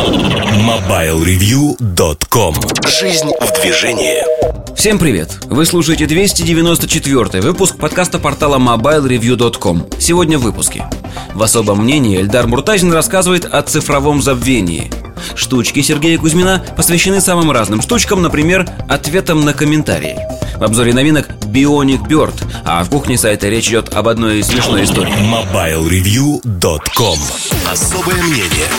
[0.00, 2.54] MobileReview.com
[2.88, 4.24] Жизнь в движении.
[4.74, 5.38] Всем привет!
[5.44, 10.86] Вы слушаете 294 выпуск подкаста портала MobileReview.com Сегодня в выпуске.
[11.34, 14.90] В особом мнении Эльдар Муртазин рассказывает о цифровом забвении.
[15.34, 20.16] Штучки Сергея Кузьмина посвящены самым разным штучкам, например, ответам на комментарии.
[20.56, 25.12] В обзоре новинок Bionic Bird, а в кухне сайта речь идет об одной смешной истории.
[25.30, 27.18] MobileReview.com
[27.70, 28.70] Особое мнение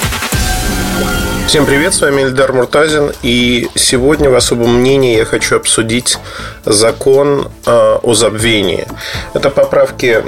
[1.52, 6.18] Всем привет, с вами Эльдар Муртазин И сегодня в особом мнении я хочу обсудить
[6.64, 8.88] закон э, о забвении
[9.34, 10.24] Это поправки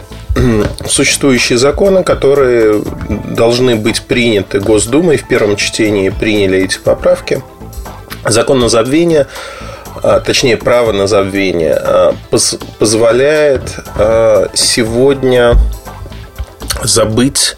[0.86, 2.84] существующие законы, которые
[3.30, 5.16] должны быть приняты Госдумой.
[5.16, 7.42] В первом чтении приняли эти поправки.
[8.26, 9.28] Закон на забвение
[10.02, 12.16] а, точнее право на забвение, а,
[12.80, 13.78] позволяет
[14.56, 15.56] сегодня
[16.84, 17.58] забыть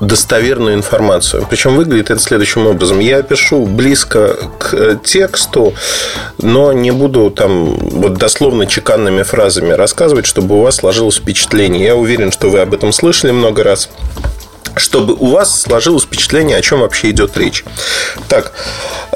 [0.00, 1.46] достоверную информацию.
[1.48, 3.00] Причем выглядит это следующим образом.
[3.00, 5.74] Я пишу близко к тексту,
[6.40, 11.84] но не буду там вот дословно чеканными фразами рассказывать, чтобы у вас сложилось впечатление.
[11.84, 13.88] Я уверен, что вы об этом слышали много раз
[14.78, 17.64] чтобы у вас сложилось впечатление, о чем вообще идет речь.
[18.28, 18.52] Так,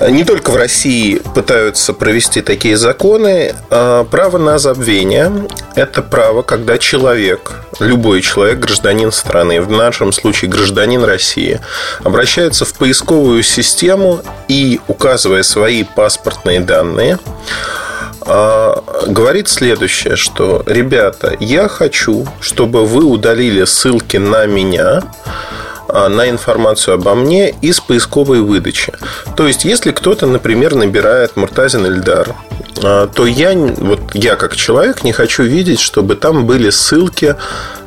[0.09, 3.55] не только в России пытаются провести такие законы.
[3.71, 10.51] А право на забвение– это право, когда человек, любой человек, гражданин страны, в нашем случае
[10.51, 11.61] гражданин России,
[12.03, 17.19] обращается в поисковую систему и, указывая свои паспортные данные,
[18.25, 25.03] говорит следующее, что, ребята, я хочу, чтобы вы удалили ссылки на меня,
[25.89, 28.95] а, на информацию обо мне из поисковой выдачи.
[29.37, 32.35] То есть, если кто-то, например, набирает Муртазин Эльдар,
[32.83, 37.37] а, то я, вот я как человек не хочу видеть, чтобы там были ссылки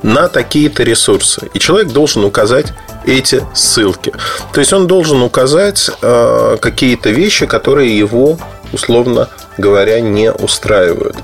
[0.04, 1.50] на такие-то ресурсы.
[1.56, 2.74] И человек должен указать
[3.06, 4.14] эти ссылки.
[4.54, 8.38] То есть он должен указать какие-то вещи, которые его
[8.72, 11.18] условно говоря, не устраивают.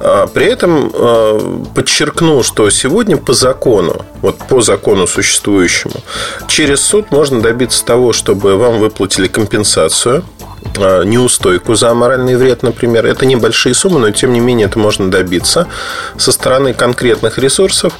[0.00, 5.94] А, при этом а, подчеркну, что сегодня по закону, вот по закону существующему,
[6.48, 10.24] через суд можно добиться того, чтобы вам выплатили компенсацию
[10.78, 13.06] а, неустойку за моральный вред, например.
[13.06, 15.66] Это небольшие суммы, но тем не менее это можно добиться
[16.18, 17.94] со стороны конкретных ресурсов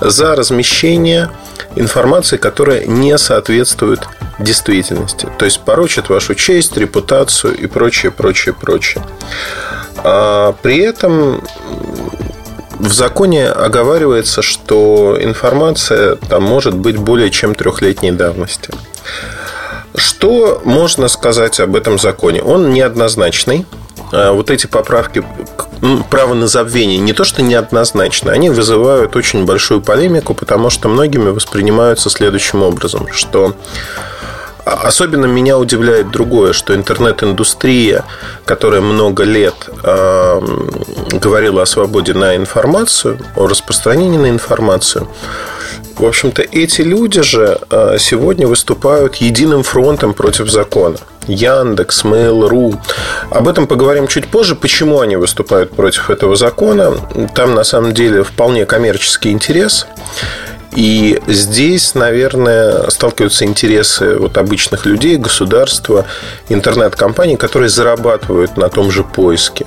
[0.00, 1.30] за размещение
[1.76, 4.00] информации, которая не соответствует
[4.38, 5.28] действительности.
[5.38, 9.01] То есть порочит вашу честь, репутацию и прочее, прочее, прочее.
[10.04, 11.42] А при этом
[12.78, 18.70] в законе оговаривается, что информация там может быть более чем трехлетней давности.
[19.94, 22.42] Что можно сказать об этом законе?
[22.42, 23.66] Он неоднозначный.
[24.10, 25.24] А вот эти поправки
[26.10, 31.30] право на забвение не то, что неоднозначно, они вызывают очень большую полемику, потому что многими
[31.30, 33.54] воспринимаются следующим образом, что
[34.64, 38.04] Особенно меня удивляет другое, что интернет-индустрия,
[38.44, 40.40] которая много лет э,
[41.12, 45.08] говорила о свободе на информацию, о распространении на информацию,
[45.96, 50.96] в общем-то, эти люди же э, сегодня выступают единым фронтом против закона.
[51.26, 52.76] Яндекс, Mail.ru.
[53.30, 56.94] Об этом поговорим чуть позже, почему они выступают против этого закона.
[57.34, 59.86] Там на самом деле вполне коммерческий интерес.
[60.74, 66.06] И здесь, наверное, сталкиваются интересы вот обычных людей, государства,
[66.48, 69.66] интернет-компаний, которые зарабатывают на том же поиске.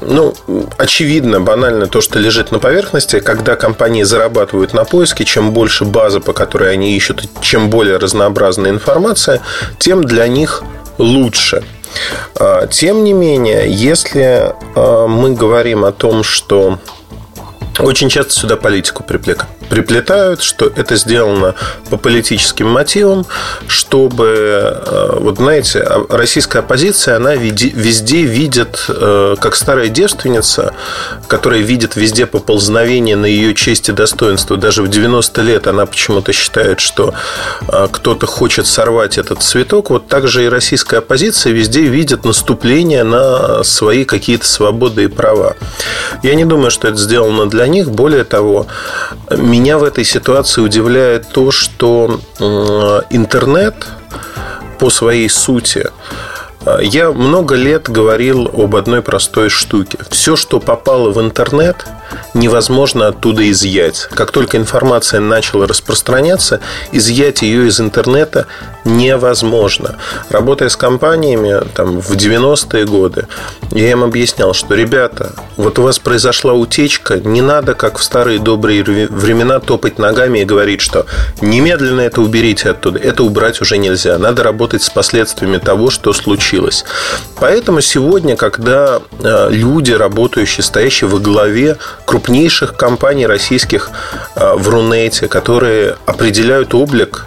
[0.00, 0.34] Ну,
[0.78, 6.20] очевидно, банально то, что лежит на поверхности, когда компании зарабатывают на поиске, чем больше база,
[6.20, 9.40] по которой они ищут, чем более разнообразная информация,
[9.78, 10.62] тем для них
[10.98, 11.62] лучше.
[12.36, 16.78] А, тем не менее, если а, мы говорим о том, что
[17.82, 21.54] очень часто сюда политику приплетают, что это сделано
[21.88, 23.24] по политическим мотивам,
[23.68, 24.26] чтобы,
[24.84, 30.74] э, вот знаете, а, российская оппозиция, она везде видит, э, как старая девственница,
[31.28, 34.56] которая видит везде поползновение на ее честь и достоинство.
[34.56, 37.14] Даже в 90 лет она почему-то считает, что
[37.68, 39.90] э, кто-то хочет сорвать этот цветок.
[39.90, 45.56] Вот так же и российская оппозиция везде видит наступление на свои какие-то свободы и права.
[46.22, 47.90] Я не думаю, что это сделано для них.
[47.90, 48.66] Более того,
[49.30, 52.20] меня в этой ситуации удивляет то, что
[53.10, 53.74] интернет
[54.78, 55.88] по своей сути
[56.82, 59.98] я много лет говорил об одной простой штуке.
[60.10, 61.86] Все, что попало в интернет,
[62.34, 64.08] невозможно оттуда изъять.
[64.12, 66.60] Как только информация начала распространяться,
[66.92, 68.46] изъять ее из интернета
[68.84, 69.96] невозможно.
[70.30, 73.26] Работая с компаниями там, в 90-е годы,
[73.72, 78.38] я им объяснял, что, ребята, вот у вас произошла утечка, не надо, как в старые
[78.38, 81.06] добрые времена, топать ногами и говорить, что
[81.40, 82.98] немедленно это уберите оттуда.
[82.98, 84.18] Это убрать уже нельзя.
[84.18, 86.84] Надо работать с последствиями того, что случилось.
[87.38, 93.90] Поэтому сегодня, когда э, люди, работающие, стоящие во главе крупнейших компаний российских
[94.34, 97.26] э, в Рунете, которые определяют облик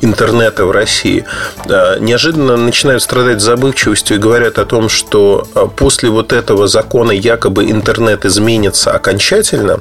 [0.00, 1.24] интернета в России,
[1.66, 5.46] э, неожиданно начинают страдать забывчивостью и говорят о том, что
[5.76, 9.80] после вот этого закона якобы интернет изменится окончательно,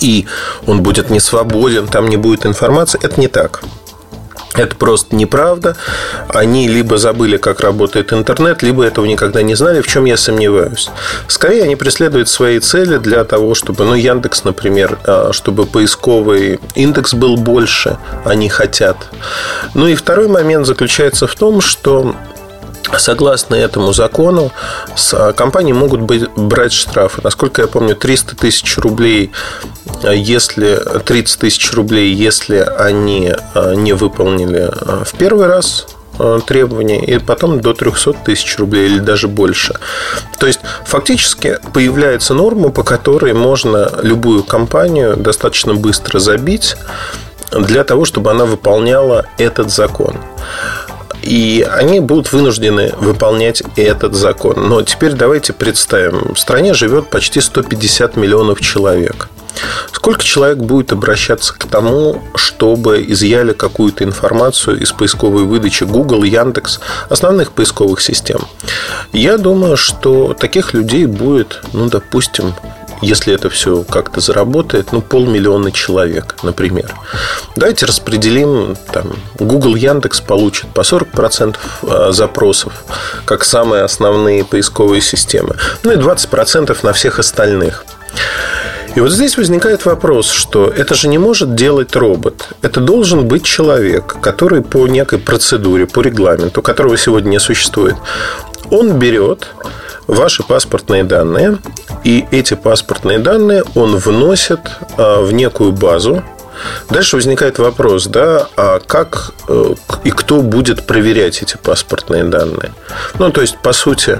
[0.00, 0.26] и
[0.66, 3.62] он будет не свободен, там не будет информации, это не так.
[4.54, 5.76] Это просто неправда.
[6.28, 10.90] Они либо забыли, как работает интернет, либо этого никогда не знали, в чем я сомневаюсь.
[11.28, 17.14] Скорее, они преследуют свои цели для того, чтобы, ну, Яндекс, например, а, чтобы поисковый индекс
[17.14, 18.96] был больше, они хотят.
[19.74, 22.14] Ну и второй момент заключается в том, что
[22.98, 24.52] Согласно этому закону,
[25.12, 27.20] а, компании могут быть, брать штрафы.
[27.22, 29.30] Насколько я помню, 300 тысяч рублей,
[30.02, 34.70] а, если 30 тысяч рублей, если они а, не выполнили
[35.04, 35.86] в первый раз
[36.46, 39.76] требования, и потом до 300 тысяч рублей или даже больше.
[40.38, 46.76] То есть, фактически появляется норма, по которой можно любую компанию достаточно быстро забить
[47.52, 50.16] для того, чтобы она выполняла этот закон.
[51.22, 54.68] И они будут вынуждены выполнять этот закон.
[54.68, 56.34] Но теперь давайте представим.
[56.34, 59.28] В стране живет почти 150 миллионов человек.
[59.92, 66.80] Сколько человек будет обращаться к тому, чтобы изъяли какую-то информацию из поисковой выдачи Google, Яндекс,
[67.08, 68.40] основных поисковых систем?
[69.12, 72.54] Я думаю, что таких людей будет, ну, допустим,
[73.00, 76.94] если это все как-то заработает, ну, полмиллиона человек, например.
[77.56, 82.72] Давайте распределим, там, Google, Яндекс получит по 40% а, запросов,
[83.24, 87.84] как самые основные поисковые системы, ну и 20% на всех остальных.
[88.96, 92.48] И вот здесь возникает вопрос, что это же не может делать робот.
[92.60, 97.94] Это должен быть человек, который по некой процедуре, по регламенту, которого сегодня не существует,
[98.70, 99.48] он берет
[100.06, 101.58] ваши паспортные данные,
[102.04, 104.60] и эти паспортные данные он вносит
[104.96, 106.22] а, в некую базу.
[106.90, 109.74] Дальше возникает вопрос, да, а как э,
[110.04, 112.74] и кто будет проверять эти паспортные данные?
[113.18, 114.18] Ну, то есть, по сути,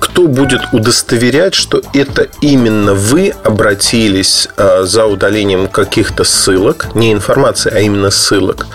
[0.00, 7.72] кто будет удостоверять, что это именно вы обратились а, за удалением каких-то ссылок, не информации,
[7.72, 8.66] а именно ссылок,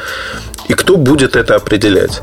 [0.69, 2.21] и кто будет это определять?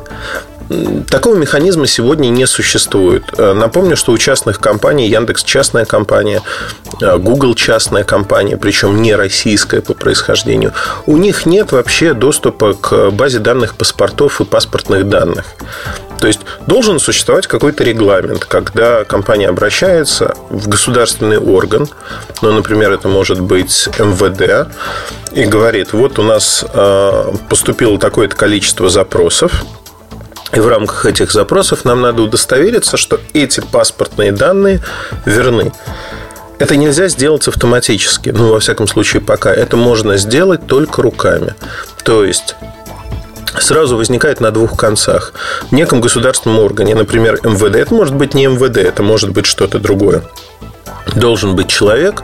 [1.09, 3.25] Такого механизма сегодня не существует.
[3.39, 6.43] Э, напомню, что у частных компаний Яндекс частная компания,
[7.01, 10.73] э, Google частная компания, причем не российская по происхождению.
[11.07, 15.45] У них нет вообще доступа к базе данных паспортов и паспортных данных.
[16.19, 21.89] То есть должен существовать какой-то регламент, когда компания обращается в государственный орган,
[22.43, 24.69] ну, например, это может быть МВД,
[25.33, 29.65] и говорит, вот у нас э, поступило такое-то количество запросов,
[30.53, 34.81] и в рамках этих запросов нам надо удостовериться, что эти паспортные данные
[35.25, 35.73] верны.
[36.59, 38.31] Это нельзя сделать автоматически.
[38.31, 39.53] Ну, во всяком случае, пока.
[39.53, 41.55] Это можно сделать только руками.
[42.03, 42.57] То есть
[43.59, 45.33] сразу возникает на двух концах.
[45.71, 49.79] В неком государственном органе, например, МВД, это может быть не МВД, это может быть что-то
[49.79, 50.23] другое
[51.15, 52.23] должен быть человек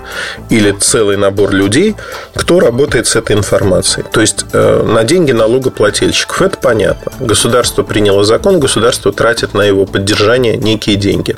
[0.50, 1.94] или целый набор людей,
[2.34, 4.04] кто работает с этой информацией.
[4.10, 6.42] То есть э, на деньги налогоплательщиков.
[6.42, 7.12] Это понятно.
[7.20, 11.36] Государство приняло закон, государство тратит на его поддержание некие деньги.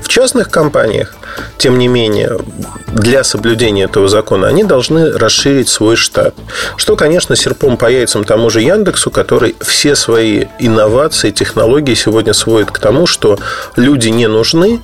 [0.00, 1.14] В частных компаниях,
[1.56, 2.38] тем не менее,
[2.88, 6.34] для соблюдения этого закона они должны расширить свой штат.
[6.76, 12.70] Что, конечно, серпом по яйцам тому же Яндексу, который все свои инновации, технологии сегодня сводит
[12.70, 13.38] к тому, что
[13.76, 14.80] люди не нужны,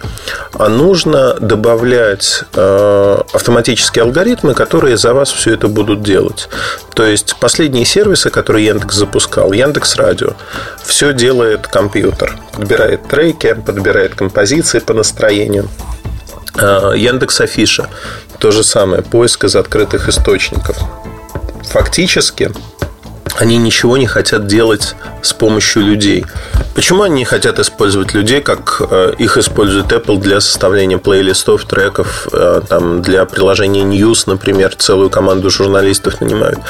[0.54, 6.48] а нужно добавлять добавлять э, автоматические алгоритмы, которые за вас все это будут делать.
[6.94, 10.32] То есть последние сервисы, которые Яндекс запускал, Яндекс Радио,
[10.84, 12.38] все делает компьютер.
[12.52, 15.68] Подбирает треки, подбирает композиции по настроению.
[16.56, 17.88] Э, Яндекс Афиша
[18.38, 20.76] то же самое, поиск из открытых источников.
[21.70, 22.52] Фактически
[23.36, 26.24] они ничего не хотят делать с помощью людей.
[26.74, 32.28] Почему они не хотят использовать людей, как э, их использует Apple для составления плейлистов, треков,
[32.32, 36.60] э, там, для приложения News, например, целую команду журналистов нанимают?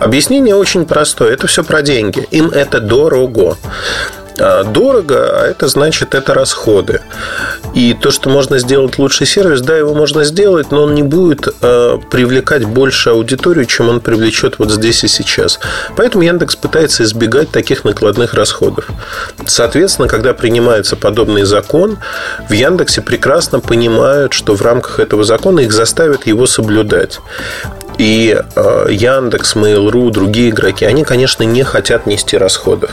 [0.00, 1.32] Объяснение очень простое.
[1.32, 2.26] Это все про деньги.
[2.30, 3.56] Им это дорого.
[4.38, 7.00] А, дорого, а это значит, это расходы.
[7.74, 11.48] И то, что можно сделать лучший сервис, да, его можно сделать, но он не будет
[11.60, 15.58] э, привлекать больше аудиторию, чем он привлечет вот здесь и сейчас.
[15.96, 18.86] Поэтому Яндекс пытается избегать таких накладных расходов.
[19.46, 21.98] Соответственно, когда принимается подобный закон,
[22.48, 27.20] в Яндексе прекрасно понимают, что в рамках этого закона их заставят его соблюдать.
[27.98, 32.90] И э, Яндекс, Mail.ru, другие игроки, они, конечно, не хотят нести расходов.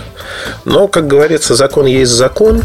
[0.65, 2.61] Но, как говорится, закон есть закон,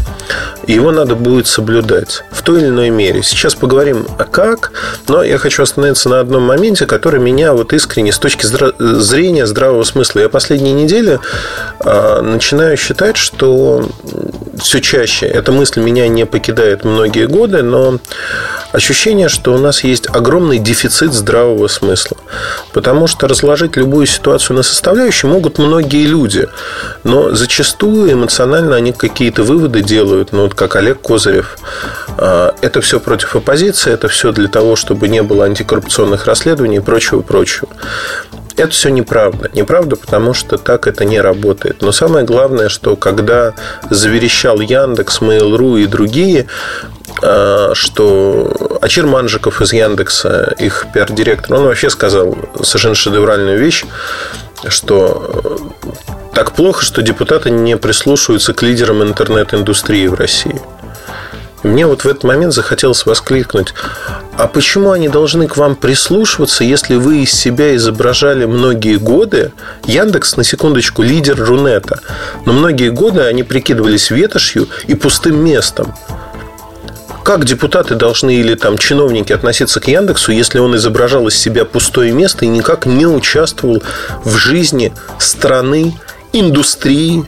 [0.67, 3.23] его надо будет соблюдать в той или иной мере.
[3.23, 4.71] Сейчас поговорим о как,
[5.07, 9.83] но я хочу остановиться на одном моменте, который меня вот искренне с точки зрения здравого
[9.83, 10.19] смысла.
[10.21, 11.19] Я последние недели
[11.79, 13.89] э, начинаю считать, что
[14.57, 17.99] все чаще эта мысль меня не покидает многие годы, но
[18.71, 22.17] ощущение, что у нас есть огромный дефицит здравого смысла.
[22.73, 26.47] Потому что разложить любую ситуацию на составляющие могут многие люди.
[27.03, 30.31] Но зачастую эмоционально они какие-то выводы делают.
[30.31, 31.57] Ну, вот как Олег Козырев.
[32.17, 36.81] А, это все против оппозиции, это все для того, чтобы не было антикоррупционных расследований и
[36.81, 37.67] прочего, прочего.
[38.57, 39.49] Это все неправда.
[39.53, 41.81] Неправда, потому что так это не работает.
[41.81, 43.53] Но самое главное, что когда
[43.89, 46.47] заверещал Яндекс, Mail.ru и другие,
[47.21, 53.83] а, что Ачир Манжиков из Яндекса, их пиар-директор, он вообще сказал совершенно шедевральную вещь,
[54.67, 55.71] что
[56.33, 60.61] так плохо, что депутаты не прислушиваются к лидерам интернет-индустрии в России.
[61.65, 63.73] Мне вот в этот момент захотелось воскликнуть,
[64.37, 69.51] а почему они должны к вам прислушиваться, если вы из себя изображали многие годы?
[69.85, 72.01] Яндекс, на секундочку, лидер Рунета.
[72.45, 75.95] Но многие годы они прикидывались ветошью и пустым местом.
[77.23, 82.11] Как депутаты должны или там чиновники относиться к Яндексу, если он изображал из себя пустое
[82.11, 83.81] место и никак не участвовал
[84.23, 85.99] в жизни страны,
[86.31, 87.25] индустрии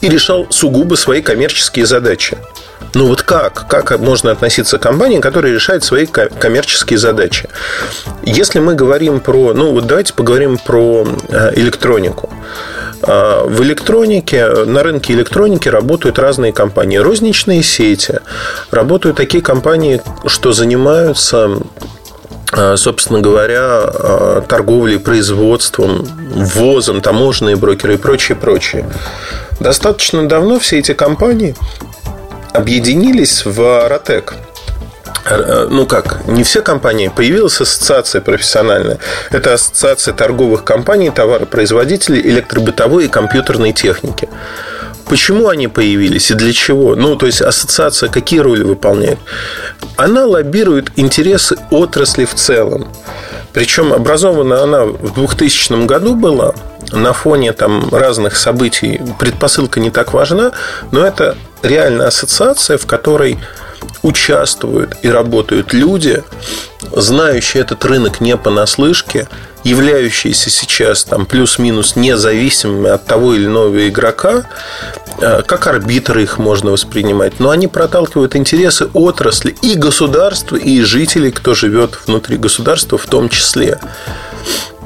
[0.00, 2.36] и решал сугубо свои коммерческие задачи?
[2.94, 3.66] Ну вот как?
[3.68, 7.48] Как можно относиться к компании, которая решает свои коммерческие задачи?
[8.22, 9.54] Если мы говорим про...
[9.54, 12.30] Ну вот давайте поговорим про э, электронику.
[13.02, 16.98] А, в электронике, на рынке электроники работают разные компании.
[16.98, 18.20] Розничные сети.
[18.70, 21.58] Работают такие компании, что занимаются
[22.52, 28.86] э, собственно говоря, э, торговлей, производством, ввозом, таможенные брокеры и прочее, прочее.
[29.60, 31.54] Достаточно давно все эти компании
[32.52, 34.34] объединились в Ротек.
[35.24, 38.98] Э, ну как, не все компании, появилась ассоциация профессиональная.
[39.30, 44.28] Это ассоциация торговых компаний, товаропроизводителей электробытовой и компьютерной техники.
[45.06, 46.94] Почему они появились и для чего?
[46.96, 49.18] Ну, то есть ассоциация какие роли выполняет?
[49.96, 52.88] Она лоббирует интересы отрасли в целом.
[53.52, 56.54] Причем образована она в 2000 году была
[56.92, 59.00] на фоне там разных событий.
[59.18, 60.52] Предпосылка не так важна,
[60.90, 63.38] но это реально ассоциация, в которой
[64.02, 66.22] участвуют и работают люди,
[66.94, 69.28] знающие этот рынок не понаслышке,
[69.64, 74.44] являющиеся сейчас там плюс-минус независимыми от того или иного игрока,
[75.20, 81.30] э, как арбитры их можно воспринимать, но они проталкивают интересы отрасли и государства, и жителей,
[81.30, 83.78] кто живет внутри государства в том числе.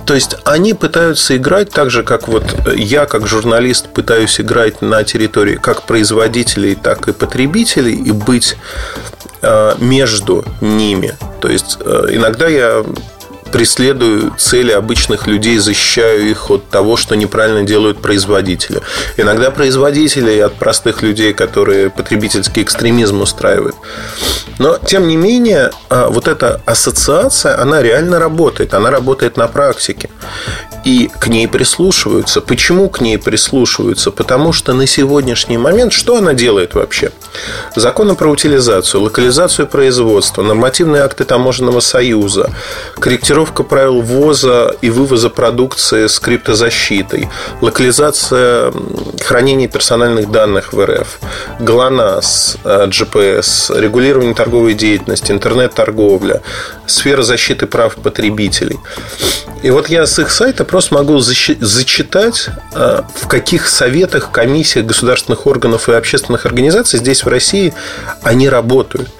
[0.06, 2.44] То есть они пытаются играть так же, как вот
[2.76, 8.56] я, как журналист, пытаюсь играть на территории как производителей, так и потребителей и быть
[9.42, 11.16] э, между ними.
[11.40, 12.84] То есть э, иногда я
[13.52, 18.80] преследую цели обычных людей, защищаю их от того, что неправильно делают производители.
[19.16, 23.76] Иногда производители от простых людей, которые потребительский экстремизм устраивают.
[24.58, 30.08] Но, тем не менее, а, вот эта ассоциация, она реально работает, она работает на практике
[30.86, 32.40] и к ней прислушиваются.
[32.40, 34.12] Почему к ней прислушиваются?
[34.12, 37.10] Потому что на сегодняшний момент что она делает вообще?
[37.74, 42.50] Законы про утилизацию, локализацию производства, нормативные акты таможенного союза,
[43.36, 47.28] корректировка правил ввоза и вывоза продукции с криптозащитой,
[47.60, 48.72] локализация
[49.22, 51.18] хранения персональных данных в РФ,
[51.60, 56.40] ГЛОНАСС, GPS, э, регулирование торговой деятельности, интернет-торговля,
[56.86, 58.78] сфера защиты прав потребителей.
[59.66, 65.44] И вот я с их сайта просто могу зачитать, э, в каких советах, комиссиях государственных
[65.44, 67.74] органов и общественных организаций здесь, в России,
[68.22, 69.10] они работают.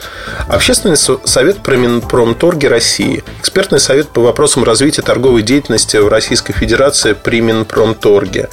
[0.47, 7.15] Общественный совет про Минпромторги России, экспертный совет по вопросам развития торговой деятельности в Российской Федерации
[7.15, 8.49] при Минпромторге,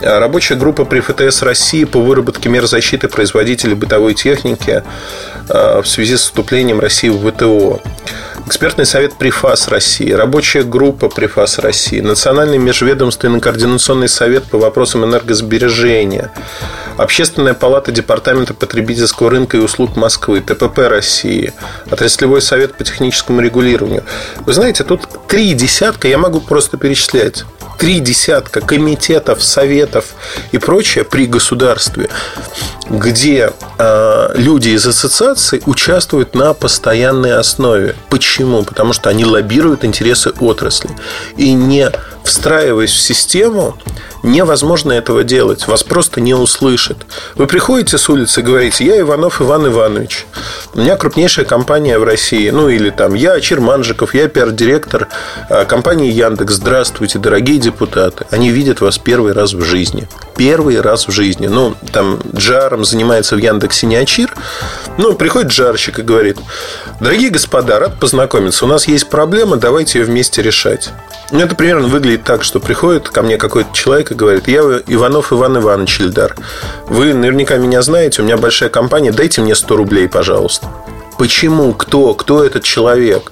[0.00, 4.82] рабочая группа при ФТС России по выработке мер защиты производителей бытовой техники
[5.50, 7.82] э, в связи с вступлением России в ВТО.
[8.46, 16.30] Экспертный совет ПРИФАС России, рабочая группа ПРИФАС России, Национальный межведомственный координационный совет по вопросам энергосбережения,
[16.98, 21.54] Общественная палата Департамента потребительского рынка и услуг Москвы, ТПП России,
[21.90, 24.04] Отраслевой совет по техническому регулированию.
[24.40, 27.44] Вы знаете, тут три десятка, я могу просто перечислять
[27.78, 30.14] три десятка комитетов, советов
[30.52, 32.08] и прочее при государстве,
[32.88, 37.96] где э, люди из ассоциаций участвуют на постоянной основе.
[38.10, 38.62] Почему?
[38.64, 40.90] Потому что они лоббируют интересы отрасли.
[41.36, 41.90] И не
[42.24, 43.76] встраиваясь в систему,
[44.22, 45.68] невозможно этого делать.
[45.68, 46.96] Вас просто не услышат.
[47.36, 50.26] Вы приходите с улицы и говорите, я Иванов Иван Иванович.
[50.74, 52.48] У меня крупнейшая компания в России.
[52.50, 55.08] Ну, или там, я Черманжиков, я пиар-директор
[55.50, 56.54] а, компании Яндекс.
[56.54, 58.26] Здравствуйте, дорогие депутаты.
[58.30, 60.08] Они видят вас первый раз в жизни.
[60.36, 61.46] Первый раз в жизни.
[61.46, 62.20] Ну, там,
[62.74, 64.34] джаром занимается в Яндексе не Ачир.
[64.98, 66.38] Ну, приходит джарщик и говорит,
[67.00, 68.64] дорогие господа, рад познакомиться.
[68.64, 70.90] У нас есть проблема, давайте ее вместе решать.
[71.30, 75.32] Ну, это примерно выглядит так, что приходит ко мне какой-то человек и говорит, я Иванов
[75.32, 76.34] Иван Иванович Ильдар.
[76.88, 80.66] Вы наверняка меня знаете, у меня большая компания, дайте мне 100 рублей, пожалуйста.
[81.16, 81.72] Почему?
[81.74, 82.14] Кто?
[82.14, 83.30] Кто этот человек?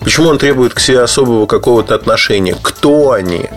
[0.00, 2.56] Почему он требует к себе особого какого-то отношения?
[2.62, 3.50] Кто они?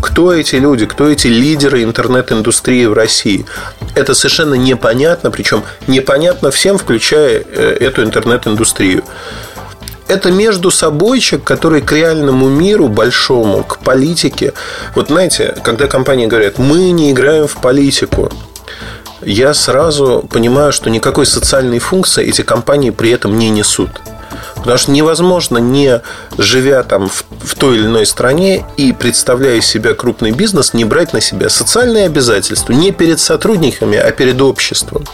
[0.00, 0.86] Кто эти люди?
[0.86, 3.46] Кто эти лидеры интернет-индустрии в России?
[3.94, 9.04] Это совершенно непонятно, причем непонятно всем, включая э, эту интернет-индустрию
[10.08, 14.54] это между собойчик, который к реальному миру большому, к политике.
[14.94, 18.32] Вот знаете, когда компании говорят, мы не играем в политику,
[19.20, 23.90] я сразу понимаю, что никакой социальной функции эти компании при этом не несут.
[24.56, 26.02] Потому что невозможно, не
[26.36, 31.12] живя там в, в той или иной стране и представляя себя крупный бизнес, не брать
[31.12, 35.04] на себя социальные обязательства не перед сотрудниками, а перед обществом.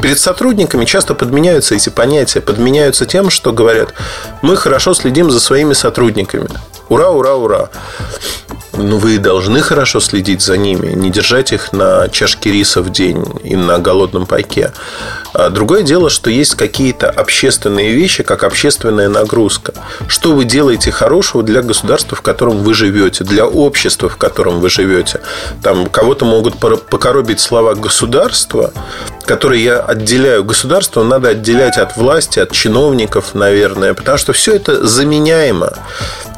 [0.00, 3.94] Перед сотрудниками часто подменяются эти понятия, подменяются тем, что говорят,
[4.42, 6.48] мы хорошо следим за своими сотрудниками.
[6.88, 7.70] Ура, ура, ура.
[8.78, 13.24] Ну, вы должны хорошо следить за ними, не держать их на чашке риса в день
[13.42, 14.72] и на голодном пайке.
[15.32, 19.72] А другое дело, что есть какие-то общественные вещи, как общественная нагрузка.
[20.08, 24.68] Что вы делаете хорошего для государства, в котором вы живете, для общества, в котором вы
[24.68, 25.20] живете.
[25.62, 28.72] Там кого-то могут покоробить слова государства,
[29.24, 30.44] которые я отделяю.
[30.44, 35.72] Государство надо отделять от власти, от чиновников, наверное, потому что все это заменяемо.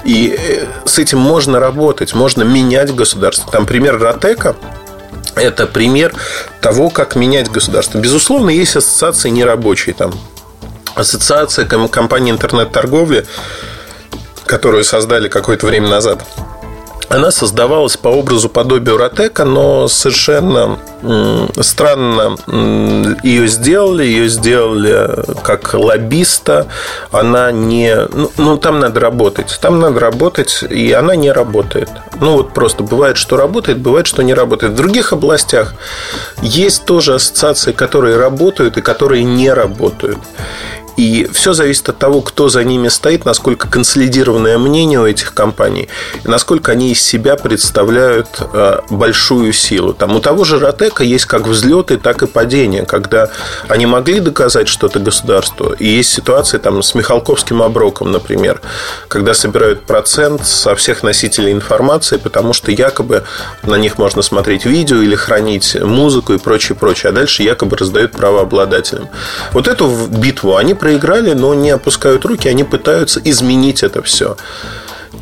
[0.08, 3.52] И э, с этим можно работать, можно менять государство.
[3.52, 4.56] Там пример Ротека,
[5.34, 6.14] это пример
[6.62, 7.98] того, как менять государство.
[7.98, 9.94] Безусловно, есть ассоциации нерабочие.
[9.94, 10.14] Там
[10.94, 13.26] ассоциация компании интернет-торговли,
[14.46, 16.24] которую создали какое-то время назад–
[17.08, 20.78] она создавалась по образу подобию Ротека, но совершенно
[21.60, 22.36] странно
[23.22, 24.04] ее сделали.
[24.04, 26.66] Ее сделали как лоббиста.
[27.10, 27.96] Она не...
[28.12, 29.58] Ну, ну, там надо работать.
[29.60, 31.88] Там надо работать, и она не работает.
[32.20, 34.72] Ну, вот просто бывает, что работает, бывает, что не работает.
[34.72, 35.74] В других областях
[36.42, 40.18] есть тоже ассоциации, которые работают и которые не работают.
[40.98, 45.88] И все зависит от того, кто за ними стоит, насколько консолидированное мнение у этих компаний,
[46.24, 49.94] и насколько они из себя представляют э, большую силу.
[49.94, 53.30] Там у того же Ротека есть как взлеты, так и падения, когда
[53.68, 55.72] они могли доказать что-то государству.
[55.78, 58.60] И есть ситуации там с Михалковским оброком, например,
[59.06, 63.22] когда собирают процент со всех носителей информации, потому что якобы
[63.62, 68.10] на них можно смотреть видео или хранить музыку и прочее, прочее, а дальше якобы раздают
[68.10, 69.08] правообладателям.
[69.52, 74.38] Вот эту битву они проиграли, но не опускают руки, они пытаются изменить это все.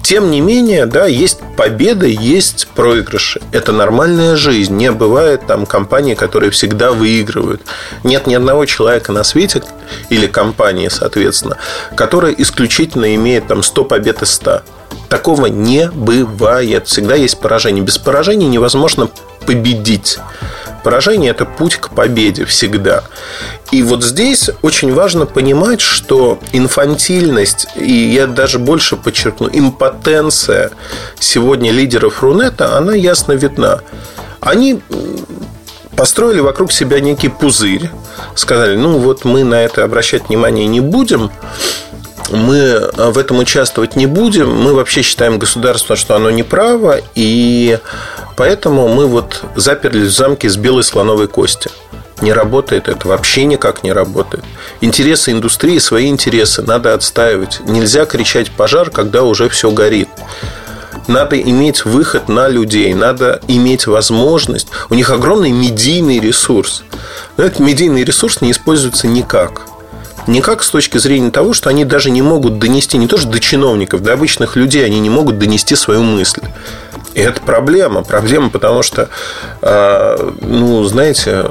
[0.01, 3.41] Тем не менее, да, есть победы, есть проигрыши.
[3.51, 4.77] Это нормальная жизнь.
[4.77, 7.63] Не бывает там компании, которые всегда выигрывают.
[8.05, 9.65] Нет ни одного человека на свете,
[10.09, 11.57] или компании, соответственно,
[11.97, 14.63] которая исключительно имеет там 100 побед из 100.
[15.09, 16.87] Такого не бывает.
[16.87, 17.83] Всегда есть поражение.
[17.83, 19.11] Без поражения невозможно
[19.47, 20.19] победить.
[20.87, 23.03] Поражение– это путь к победе всегда.
[23.73, 30.71] И вот здесь очень важно понимать, что инфантильность, и я даже больше подчеркну, импотенция
[31.19, 33.81] сегодня лидеров Рунета, она ясно видна.
[34.39, 34.81] Они
[35.97, 37.91] построили вокруг себя некий пузырь,
[38.37, 41.33] сказали, ну вот мы на это обращать внимание не будем,
[42.31, 47.79] мы в этом участвовать не будем, мы вообще считаем государство, что оно неправо, и
[48.37, 51.71] Поэтому мы вот заперлись в замке с белой слоновой кости.
[52.21, 54.45] Не работает это, вообще никак не работает.
[54.81, 57.61] Интересы индустрии, свои интересы надо отстаивать.
[57.67, 60.09] Нельзя кричать пожар, когда уже все горит.
[61.09, 64.69] Надо иметь выход на людей, надо иметь возможность.
[64.91, 66.83] У них огромный медийный ресурс.
[67.37, 69.63] Но этот медийный ресурс не используется никак.
[70.27, 73.39] Никак с точки зрения того, что они даже не могут донести, не то что до
[73.39, 76.43] чиновников, до обычных людей, они не могут донести свою мысль.
[77.15, 78.03] И это проблема.
[78.03, 79.09] Проблема, потому что,
[79.63, 81.47] э, ну, знаете,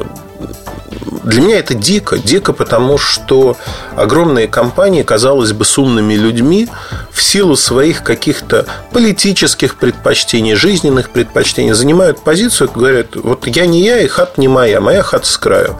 [1.23, 2.17] для меня это дико.
[2.17, 3.57] Дико, потому что
[3.95, 6.67] огромные компании, казалось бы, с умными людьми
[7.11, 14.01] в силу своих каких-то политических предпочтений, жизненных предпочтений занимают позицию, говорят, вот я не я,
[14.01, 15.79] и хат не моя, моя хата с краю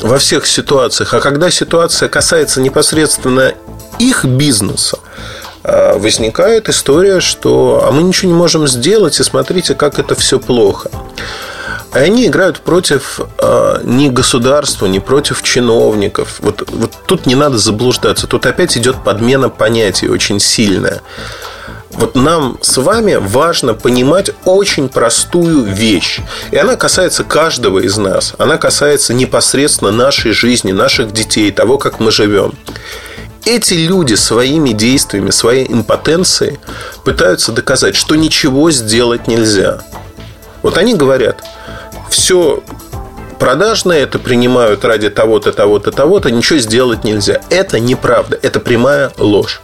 [0.00, 1.14] во всех ситуациях.
[1.14, 3.52] А когда ситуация касается непосредственно
[3.98, 4.98] их бизнеса,
[5.62, 10.38] а, возникает история, что а мы ничего не можем сделать, и смотрите, как это все
[10.38, 10.90] плохо.
[11.94, 16.36] И они играют против э, не государства, не против чиновников.
[16.38, 18.28] Вот, вот тут не надо заблуждаться.
[18.28, 21.02] Тут опять идет подмена понятий очень сильная.
[21.92, 26.20] Вот нам с вами важно понимать очень простую вещь.
[26.50, 28.34] И она касается каждого из нас.
[28.38, 32.54] Она касается непосредственно нашей жизни, наших детей, того, как мы живем.
[33.44, 36.60] Эти люди своими действиями, своей импотенцией
[37.04, 39.82] пытаются доказать, что ничего сделать нельзя.
[40.62, 41.42] Вот они говорят,
[42.10, 42.62] все
[43.38, 47.40] продажное, это принимают ради того-то, того-то, того-то, ничего сделать нельзя.
[47.48, 49.62] Это неправда, это прямая ложь.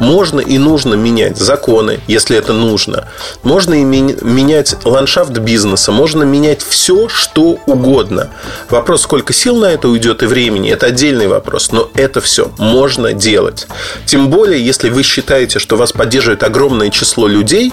[0.00, 3.08] Можно и нужно менять законы, если это нужно.
[3.42, 8.30] Можно и менять ландшафт бизнеса, можно менять все, что угодно.
[8.70, 11.72] Вопрос, сколько сил на это уйдет и времени, это отдельный вопрос.
[11.72, 13.66] Но это все можно делать.
[14.06, 17.72] Тем более, если вы считаете, что вас поддерживает огромное число людей,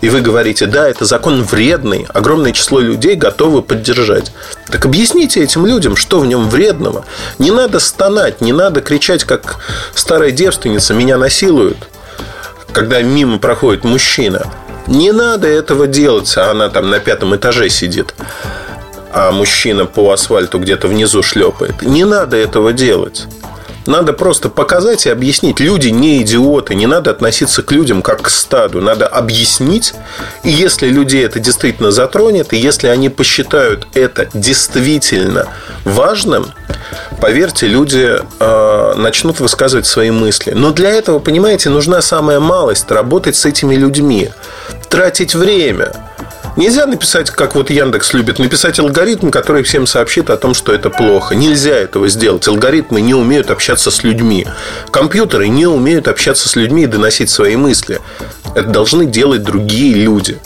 [0.00, 4.32] и вы говорите, да, это закон вредный, огромное число людей готовы поддержать.
[4.70, 7.04] Так объясните этим людям, что в нем вредного.
[7.38, 9.58] Не надо стонать, не надо кричать, как
[9.94, 11.78] старая девственница, меня насилуют,
[12.72, 14.46] когда мимо проходит мужчина.
[14.86, 18.14] Не надо этого делать, а она там на пятом этаже сидит
[19.12, 21.82] а мужчина по асфальту где-то внизу шлепает.
[21.82, 23.26] Не надо этого делать.
[23.86, 25.60] Надо просто показать и объяснить.
[25.60, 26.74] Люди не идиоты.
[26.74, 28.80] Не надо относиться к людям как к стаду.
[28.80, 29.94] Надо объяснить.
[30.44, 35.46] И если людей это действительно затронет, и если они посчитают это действительно
[35.84, 36.52] важным,
[37.20, 40.52] поверьте, люди э, начнут высказывать свои мысли.
[40.52, 44.30] Но для этого, понимаете, нужна самая малость работать с этими людьми,
[44.88, 45.92] тратить время.
[46.56, 50.90] Нельзя написать, как вот Яндекс любит, написать алгоритм, который всем сообщит о том, что это
[50.90, 51.34] плохо.
[51.34, 52.46] Нельзя этого сделать.
[52.48, 54.46] Алгоритмы не умеют общаться с людьми.
[54.90, 58.00] Компьютеры не умеют общаться с людьми и доносить свои мысли.
[58.54, 60.38] Это должны делать другие люди.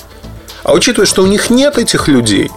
[0.63, 2.51] А учитывая, что у них нет этих людей,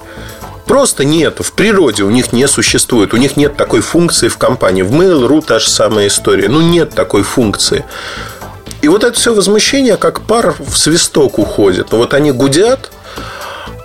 [0.66, 1.38] Просто нет.
[1.40, 3.14] В природе у них не существует.
[3.14, 4.82] У них нет такой функции в компании.
[4.82, 6.50] В Mail.ru та же самая история.
[6.50, 7.86] Ну, нет такой функции.
[8.82, 11.94] И вот это все возмущение, как пар в свисток уходит.
[11.94, 12.92] Вот они гудят,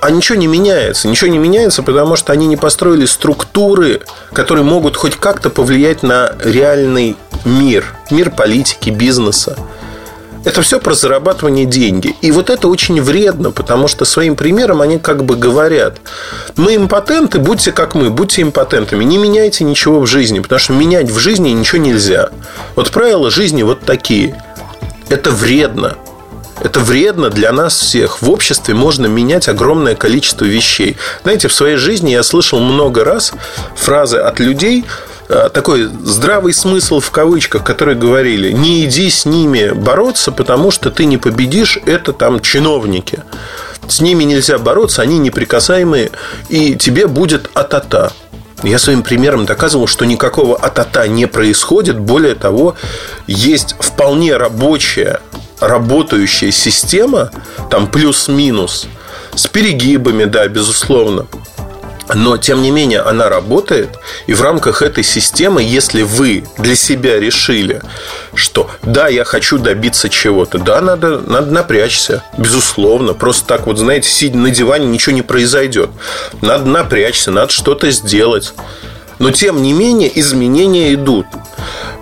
[0.02, 1.06] а ничего не меняется.
[1.06, 6.34] Ничего не меняется, потому что они не построили структуры, которые могут хоть как-то повлиять на
[6.42, 7.84] реальный мир.
[8.10, 9.56] Мир политики, бизнеса.
[10.44, 12.16] Это все про зарабатывание деньги.
[12.20, 15.98] И вот это очень вредно, потому что своим примером они как бы говорят,
[16.56, 21.12] мы импотенты, будьте как мы, будьте импотентами, не меняйте ничего в жизни, потому что менять
[21.12, 22.30] в жизни ничего нельзя.
[22.74, 24.42] Вот правила жизни вот такие.
[25.08, 25.96] Это вредно.
[26.62, 28.22] Это вредно для нас всех.
[28.22, 30.96] В обществе можно менять огромное количество вещей.
[31.24, 33.32] Знаете, в своей жизни я слышал много раз
[33.74, 34.84] фразы от людей,
[35.28, 40.92] э, такой здравый смысл в кавычках, которые говорили, не иди с ними бороться, потому что
[40.92, 43.24] ты не победишь, это там чиновники.
[43.88, 46.12] С ними нельзя бороться, они неприкасаемые,
[46.48, 48.12] и тебе будет атата.
[48.62, 51.98] Я своим примером доказывал, что никакого атата не происходит.
[51.98, 52.76] Более того,
[53.26, 55.20] есть вполне рабочая
[55.62, 57.30] работающая система,
[57.70, 58.86] там плюс-минус,
[59.34, 61.26] с перегибами, да, безусловно.
[62.14, 63.98] Но, тем не менее, она работает.
[64.26, 67.80] И в рамках этой системы, если вы для себя решили,
[68.34, 73.14] что да, я хочу добиться чего-то, да, надо, надо напрячься, безусловно.
[73.14, 75.90] Просто так вот, знаете, сидя на диване, ничего не произойдет.
[76.42, 78.52] Надо напрячься, надо что-то сделать.
[79.18, 81.26] Но, тем не менее, изменения идут.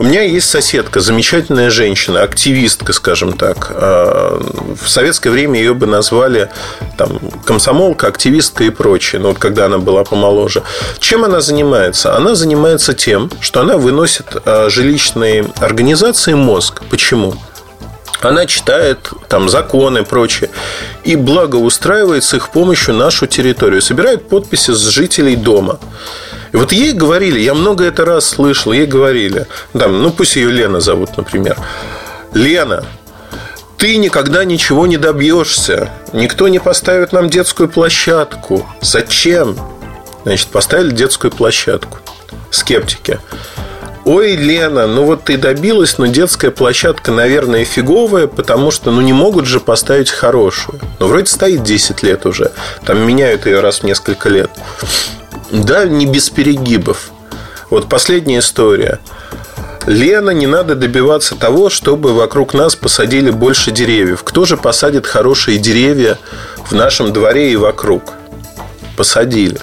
[0.01, 3.71] У меня есть соседка, замечательная женщина, активистка, скажем так.
[3.71, 4.41] А,
[4.83, 6.49] в советское время ее бы назвали
[6.97, 9.21] там, комсомолка, активистка и прочее.
[9.21, 10.63] Но вот когда она была помоложе.
[11.01, 12.17] Чем она занимается?
[12.17, 16.81] Она занимается тем, что она выносит а, жилищные организации мозг.
[16.89, 17.35] Почему?
[18.23, 20.49] Она читает там законы и прочее
[21.05, 25.79] и благоустраивает с их помощью нашу территорию, собирает подписи с жителей дома.
[26.53, 30.51] И вот ей говорили, я много это раз слышал, ей говорили, там, ну пусть ее
[30.51, 31.57] Лена зовут, например.
[32.35, 32.85] Лена,
[33.77, 35.91] ты никогда ничего не добьешься.
[36.13, 38.67] Никто не поставит нам детскую площадку.
[38.83, 39.57] Зачем?
[40.25, 41.99] Значит, поставили детскую площадку.
[42.51, 43.21] Скептики.
[44.05, 49.13] Ой, Лена, ну вот ты добилась, но детская площадка, наверное, фиговая, потому что, ну, не
[49.13, 50.81] могут же поставить хорошую.
[50.99, 52.53] Ну, вроде стоит 10 лет уже.
[52.85, 54.51] Там меняют ее раз в несколько лет.
[55.51, 57.11] Да, не без перегибов.
[57.71, 59.01] Вот последняя история.
[59.87, 64.23] Лена, не надо добиваться того, чтобы вокруг нас посадили больше деревьев.
[64.23, 66.19] Кто же посадит хорошие деревья
[66.67, 68.03] в нашем дворе и вокруг?
[68.97, 69.59] Посадили.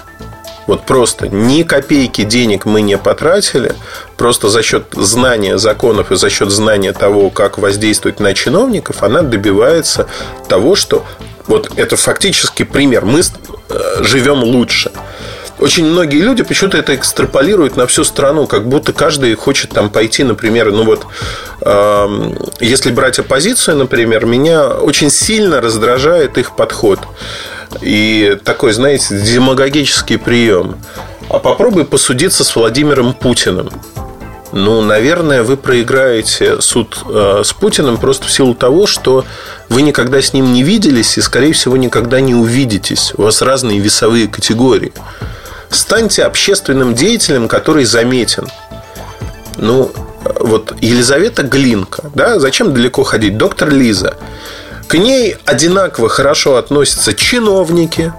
[0.66, 3.74] Вот просто ни копейки денег мы не потратили,
[4.18, 9.22] просто за счет знания законов и за счет знания того, как воздействовать на чиновников, она
[9.22, 10.06] добивается
[10.48, 11.06] того, что
[11.46, 13.06] вот это фактически пример.
[13.06, 14.92] Мы э, живем лучше.
[15.58, 20.22] Очень многие люди почему-то это экстраполируют на всю страну, как будто каждый хочет там пойти,
[20.22, 21.06] например, ну вот,
[21.62, 27.00] э, если брать оппозицию, например, меня очень сильно раздражает их подход.
[27.82, 30.76] И такой, знаете, демагогический прием.
[31.28, 33.70] А попробуй посудиться с Владимиром Путиным.
[34.52, 39.26] Ну, наверное, вы проиграете суд э, с Путиным просто в силу того, что
[39.68, 43.12] вы никогда с ним не виделись и, скорее всего, никогда не увидитесь.
[43.16, 44.92] У вас разные весовые категории.
[45.70, 48.48] Станьте общественным деятелем, который заметен.
[49.56, 49.92] Ну,
[50.40, 53.36] вот Елизавета Глинка, да, зачем далеко ходить?
[53.36, 54.16] Доктор Лиза.
[54.86, 58.12] К ней одинаково хорошо относятся чиновники,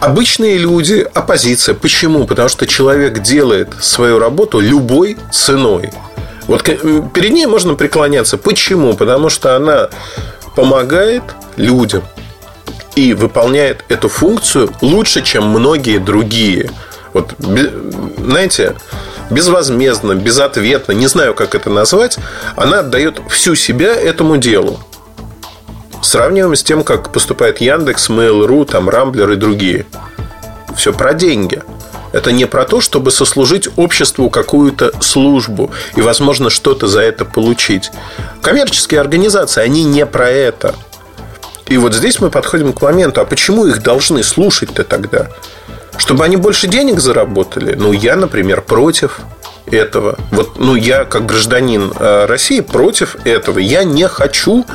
[0.00, 1.74] обычные люди, оппозиция.
[1.74, 2.26] Почему?
[2.26, 5.92] Потому что человек делает свою работу любой ценой.
[6.46, 8.36] Вот перед ней можно преклоняться.
[8.38, 8.94] Почему?
[8.94, 9.88] Потому что она
[10.56, 11.22] помогает
[11.56, 12.02] людям
[12.96, 16.70] и выполняет эту функцию лучше, чем многие другие.
[17.12, 17.34] Вот,
[18.18, 18.74] знаете,
[19.30, 22.18] безвозмездно, безответно, не знаю, как это назвать,
[22.56, 24.80] она отдает всю себя этому делу.
[26.02, 29.86] Сравниваем с тем, как поступает Яндекс, Mail.ru, там, Рамблер и другие.
[30.76, 31.62] Все про деньги.
[32.12, 37.90] Это не про то, чтобы сослужить обществу какую-то службу и, возможно, что-то за это получить.
[38.40, 40.74] Коммерческие организации, они не про это.
[41.66, 45.28] И вот здесь мы подходим к моменту, а почему их должны слушать-то тогда?
[45.96, 47.74] Чтобы они больше денег заработали?
[47.74, 49.20] Ну, я, например, против
[49.66, 50.18] этого.
[50.30, 53.58] Вот, ну, я как гражданин э, России против этого.
[53.58, 54.66] Я не хочу,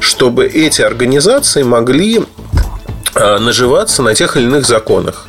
[0.00, 2.24] чтобы эти организации могли
[3.14, 5.28] э, наживаться на тех или иных законах.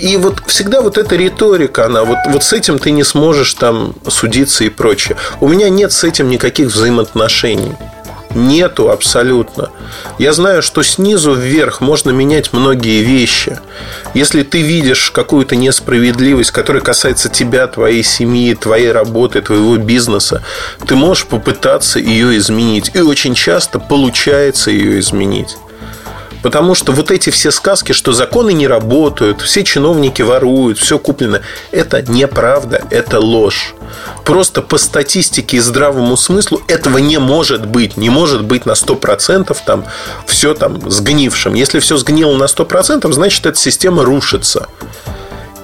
[0.00, 3.94] И вот всегда вот эта риторика, она вот, вот с этим ты не сможешь там
[4.08, 5.16] судиться и прочее.
[5.40, 7.74] У меня нет с этим никаких взаимоотношений.
[8.36, 9.70] Нету абсолютно.
[10.18, 13.58] Я знаю, что снизу вверх можно менять многие вещи.
[14.12, 20.42] Если ты видишь какую-то несправедливость, которая касается тебя, твоей семьи, твоей работы, твоего бизнеса,
[20.86, 22.90] ты можешь попытаться ее изменить.
[22.92, 25.56] И очень часто получается ее изменить.
[26.42, 31.40] Потому что вот эти все сказки, что законы не работают, все чиновники воруют, все куплено,
[31.70, 33.74] это неправда, это ложь.
[34.24, 37.96] Просто по статистике и здравому смыслу этого не может быть.
[37.96, 39.84] Не может быть на 100% там
[40.26, 41.54] все там сгнившим.
[41.54, 44.68] Если все сгнило на 100%, значит, эта система рушится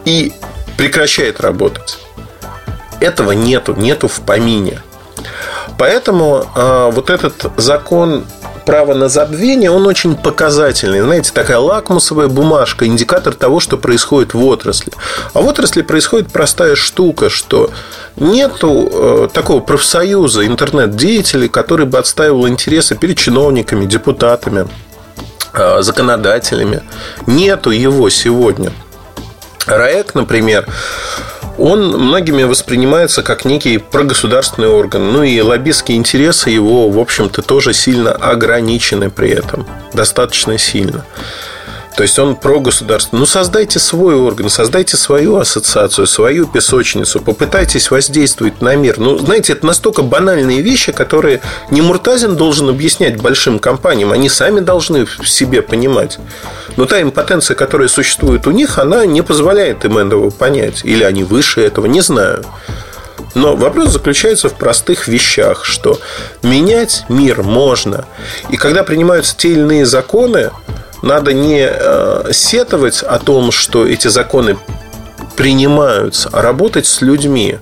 [0.05, 0.33] и
[0.77, 1.99] прекращает работать.
[3.01, 4.81] Этого нету, нету в помине.
[5.79, 8.25] Поэтому э, вот этот закон
[8.65, 11.01] право на забвение, он очень показательный.
[11.01, 14.93] Знаете, такая лакмусовая бумажка, индикатор того, что происходит в отрасли.
[15.35, 17.71] А в отрасли происходит простая штука, что
[18.17, 24.69] нету э, такого профсоюза интернет-деятелей, который бы отстаивал интересы перед чиновниками, депутатами,
[25.53, 26.83] э, законодателями.
[27.27, 28.73] Нету его сегодня.
[29.67, 30.67] РАЭК, например,
[31.63, 35.13] он многими воспринимается как некий прогосударственный орган.
[35.13, 39.65] Ну и лоббистские интересы его, в общем-то, тоже сильно ограничены при этом.
[39.95, 41.07] Достаточно сильно.
[41.97, 43.17] То есть он про государство.
[43.17, 48.99] Ну, создайте свой орган, создайте свою ассоциацию, свою песочницу, попытайтесь воздействовать на мир.
[48.99, 54.61] Ну, знаете, это настолько банальные вещи, которые не Муртазин должен объяснять большим компаниям, они сами
[54.61, 56.19] должны в себе понимать.
[56.77, 60.81] Но та импотенция, которая существует у них, она не позволяет им этого понять.
[60.85, 62.45] Или они выше этого, не знаю.
[63.35, 65.99] Но вопрос заключается в простых вещах, что
[66.43, 68.05] менять мир можно.
[68.51, 70.51] И когда принимаются те или иные законы,
[71.03, 74.57] надо не э, сетовать о том, что эти законы
[75.37, 77.59] принимаются, а работать с людьми.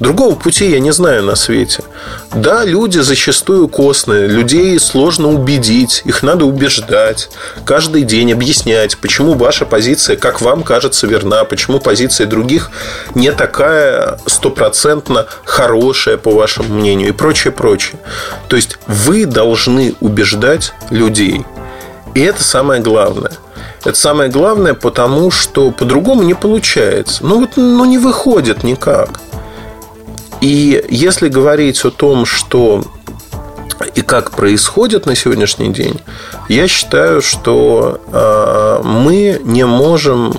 [0.00, 1.84] Другого пути я не знаю на свете.
[2.34, 7.28] Да, люди зачастую костные, людей сложно убедить, их надо убеждать,
[7.66, 12.70] каждый день объяснять, почему ваша позиция, как вам кажется, верна, почему позиция других
[13.14, 18.00] не такая стопроцентно хорошая, по вашему мнению, и прочее, прочее.
[18.48, 21.44] То есть вы должны убеждать людей–
[22.14, 23.32] и это самое главное.
[23.84, 27.24] Это самое главное, потому что по-другому не получается.
[27.24, 29.20] Ну вот ну, не выходит никак.
[30.40, 32.82] И если говорить о том, что
[33.94, 36.00] и как происходит на сегодняшний день,
[36.48, 40.34] я считаю, что э, мы не можем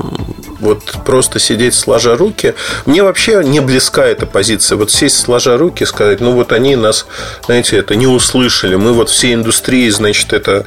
[0.60, 2.54] вот просто сидеть сложа руки.
[2.86, 4.78] Мне вообще не близка эта позиция.
[4.78, 7.08] Вот сесть сложа руки и сказать, ну вот они нас,
[7.46, 8.76] знаете, это не услышали.
[8.76, 10.66] Мы вот всей индустрии, значит, это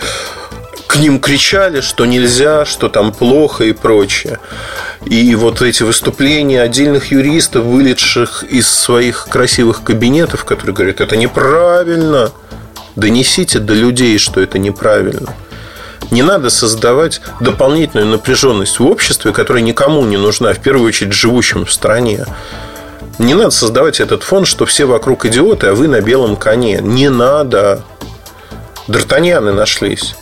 [0.87, 4.39] к ним кричали, что нельзя, что там плохо и прочее.
[5.07, 12.33] И вот эти выступления отдельных юристов, вылетших из своих красивых кабинетов, которые говорят, это неправильно,
[12.97, 15.35] донесите до людей, что это неправильно.
[16.11, 21.65] Не надо создавать дополнительную напряженность в обществе, которая никому не нужна, в первую очередь живущим
[21.65, 22.27] в стране.
[23.19, 26.81] Не надо создавать этот фон, что все вокруг идиоты, а вы на белом коне.
[26.83, 27.83] Не надо.
[28.87, 30.15] Д'Артаньяны нашлись.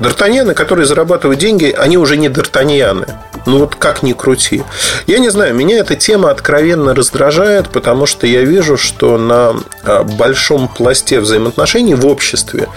[0.00, 3.08] Д'Артаньяны, которые зарабатывают деньги, они уже не Д'Артаньяны.
[3.46, 4.64] Ну вот как ни крути.
[5.06, 10.02] Я не знаю, меня эта тема откровенно раздражает, потому что я вижу, что на а,
[10.02, 12.68] большом пласте взаимоотношений в обществе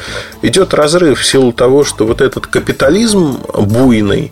[0.43, 4.31] идет разрыв в силу того, что вот этот капитализм буйный,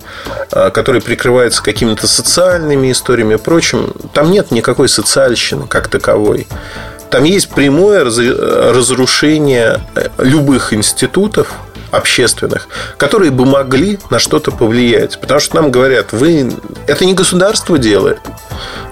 [0.52, 6.48] а, который прикрывается какими-то социальными историями и прочим, там нет никакой социальщины как таковой.
[7.10, 11.54] Там есть прямое разрушение э, любых институтов,
[11.92, 15.20] общественных, которые бы могли на что-то повлиять.
[15.20, 16.52] Потому что нам говорят, вы
[16.88, 18.20] это не государство делает.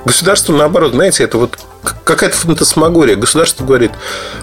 [0.05, 1.57] Государство, наоборот, знаете, это вот
[2.03, 3.15] какая-то фантасмагория.
[3.15, 3.91] Государство говорит,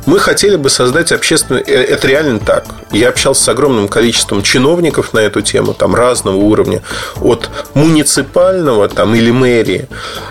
[0.07, 1.62] мы хотели бы создать общественное...
[1.62, 2.64] Э, это реально так.
[2.90, 6.83] Я общался с огромным количеством чиновников на эту тему, там разного уровня.
[7.20, 9.88] От муниципального там, или мэрии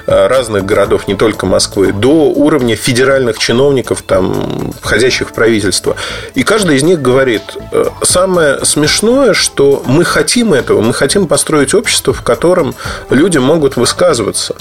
[0.08, 5.96] э, разных городов, не только Москвы, до уровня федеральных чиновников, там, входящих в правительство.
[6.36, 11.74] И каждый из них говорит, э, самое смешное, что мы хотим этого, мы хотим построить
[11.74, 12.76] общество, в котором
[13.10, 14.56] люди могут высказываться.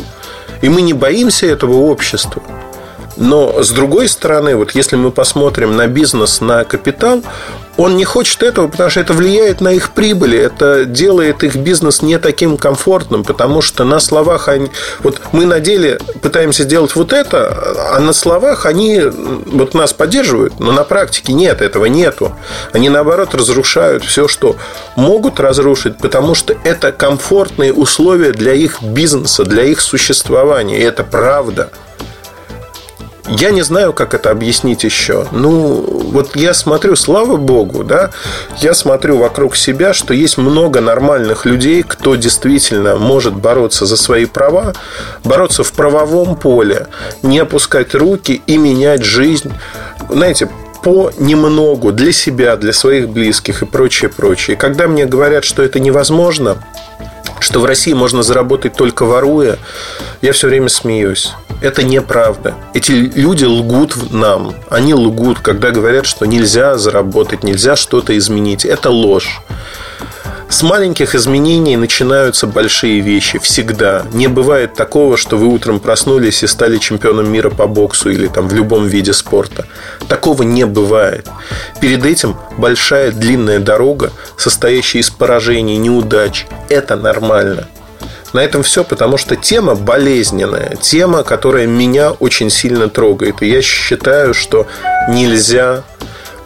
[0.62, 2.42] И мы не боимся этого общества.
[3.16, 7.23] Но с другой стороны, вот если мы посмотрим на бизнес, на капитал,
[7.81, 12.03] он не хочет этого, потому что это влияет на их прибыли, это делает их бизнес
[12.03, 14.71] не таким комфортным, потому что на словах они...
[14.99, 20.61] Вот мы на деле пытаемся сделать вот это, а на словах они вот нас поддерживают,
[20.61, 22.37] но на практике нет, этого нету.
[22.73, 24.57] Они, наоборот, разрушают все, что
[24.95, 31.03] могут разрушить, потому что это комфортные условия для их бизнеса, для их существования, и это
[31.03, 31.71] правда.
[33.31, 35.27] Я не знаю, как это объяснить еще.
[35.31, 38.11] Ну, вот я смотрю, слава богу, да,
[38.59, 44.25] я смотрю вокруг себя, что есть много нормальных людей, кто действительно может бороться за свои
[44.25, 44.75] права,
[45.23, 46.88] бороться в правовом поле,
[47.23, 49.53] не опускать руки и менять жизнь.
[50.09, 50.51] Знаете,
[50.83, 54.57] по немногу для себя, для своих близких и прочее, прочее.
[54.57, 56.57] И когда мне говорят, что это невозможно,
[57.38, 59.57] что в России можно заработать только воруя,
[60.21, 61.33] я все время смеюсь.
[61.61, 62.55] Это неправда.
[62.73, 64.55] Эти люди лгут нам.
[64.70, 68.64] Они лгут, когда говорят, что нельзя заработать, нельзя что-то изменить.
[68.64, 69.42] Это ложь.
[70.49, 73.38] С маленьких изменений начинаются большие вещи.
[73.38, 74.05] Всегда.
[74.12, 78.49] Не бывает такого, что вы утром проснулись и стали чемпионом мира по боксу или там
[78.49, 79.66] в любом виде спорта.
[80.09, 81.29] Такого не бывает.
[81.81, 86.46] Перед этим большая длинная дорога, состоящая из поражений, неудач.
[86.68, 87.68] Это нормально.
[88.33, 93.43] На этом все, потому что тема болезненная, тема, которая меня очень сильно трогает.
[93.43, 94.66] И я считаю, что
[95.09, 95.83] нельзя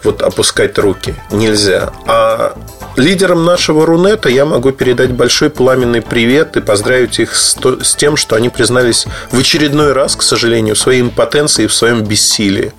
[0.03, 1.15] вот опускать руки.
[1.31, 1.91] Нельзя.
[2.07, 2.57] А
[2.95, 7.95] Лидерам нашего Рунета я могу передать большой пламенный привет и поздравить их с, то, с
[7.95, 12.03] тем, что они признались в очередной раз, к сожалению, в своей импотенции и в своем
[12.03, 12.71] бессилии.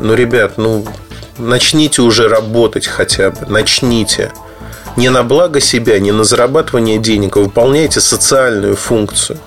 [0.00, 0.84] Ну, ребят, ну,
[1.38, 4.32] начните уже работать хотя бы, начните.
[5.00, 9.38] Не на благо себя, не на зарабатывание денег, а выполняйте социальную функцию.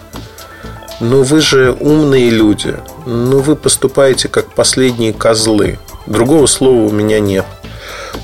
[0.99, 2.73] Ну, вы же умные люди.
[3.05, 5.77] Ну, вы поступаете как последние козлы.
[6.07, 7.45] Другого слова у меня нет.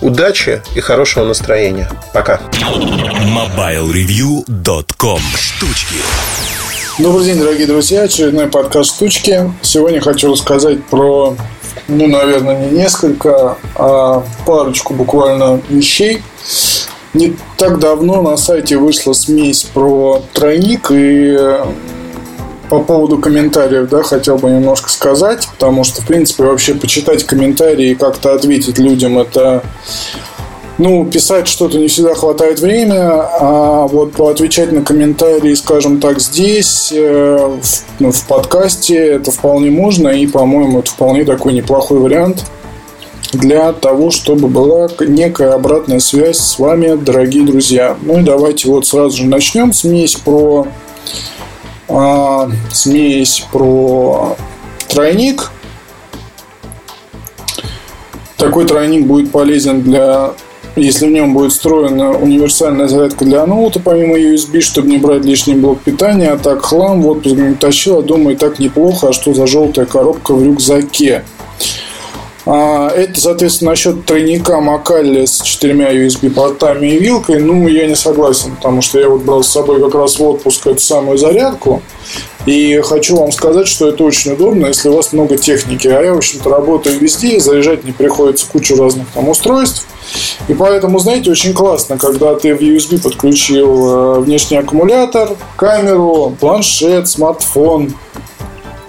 [0.01, 1.87] Удачи и хорошего настроения.
[2.15, 2.41] Пока.
[2.51, 5.97] MobileReview.com Штучки
[6.97, 8.01] Добрый день, дорогие друзья.
[8.01, 9.53] Очередной подкаст «Штучки».
[9.61, 11.37] Сегодня хочу рассказать про,
[11.87, 16.23] ну, наверное, не несколько, а парочку буквально вещей.
[17.13, 21.37] Не так давно на сайте вышла смесь про тройник, и
[22.69, 27.91] по поводу комментариев, да, хотел бы немножко сказать, потому что, в принципе, вообще почитать комментарии
[27.91, 29.63] и как-то ответить людям это
[30.77, 36.93] ну, писать что-то не всегда хватает времени, а вот поотвечать на комментарии, скажем так, здесь,
[36.95, 42.45] э, в, ну, в подкасте, это вполне можно, и, по-моему, это вполне такой неплохой вариант
[43.33, 47.97] для того, чтобы была некая обратная связь с вами, дорогие друзья.
[48.01, 49.73] Ну и давайте вот сразу же начнем.
[49.73, 50.67] Смесь про
[51.87, 54.35] а, смесь про
[54.87, 55.51] тройник.
[58.37, 60.33] Такой тройник будет полезен для
[60.75, 65.55] если в нем будет встроена универсальная зарядка для ноута, помимо USB, чтобы не брать лишний
[65.55, 69.33] блок питания, а так хлам в отпуск не тащил, а думаю, так неплохо, а что
[69.33, 71.23] за желтая коробка в рюкзаке.
[72.51, 77.39] А, это, соответственно, насчет тройника Макалли с четырьмя USB-портами и вилкой.
[77.39, 80.65] Ну, я не согласен, потому что я вот брал с собой как раз в отпуск
[80.65, 81.83] эту самую зарядку.
[82.47, 85.87] И хочу вам сказать, что это очень удобно, если у вас много техники.
[85.89, 89.85] А я, в общем-то, работаю везде, заряжать не приходится кучу разных там устройств.
[90.47, 97.07] И поэтому, знаете, очень классно, когда ты в USB подключил э, внешний аккумулятор, камеру, планшет,
[97.07, 97.93] смартфон,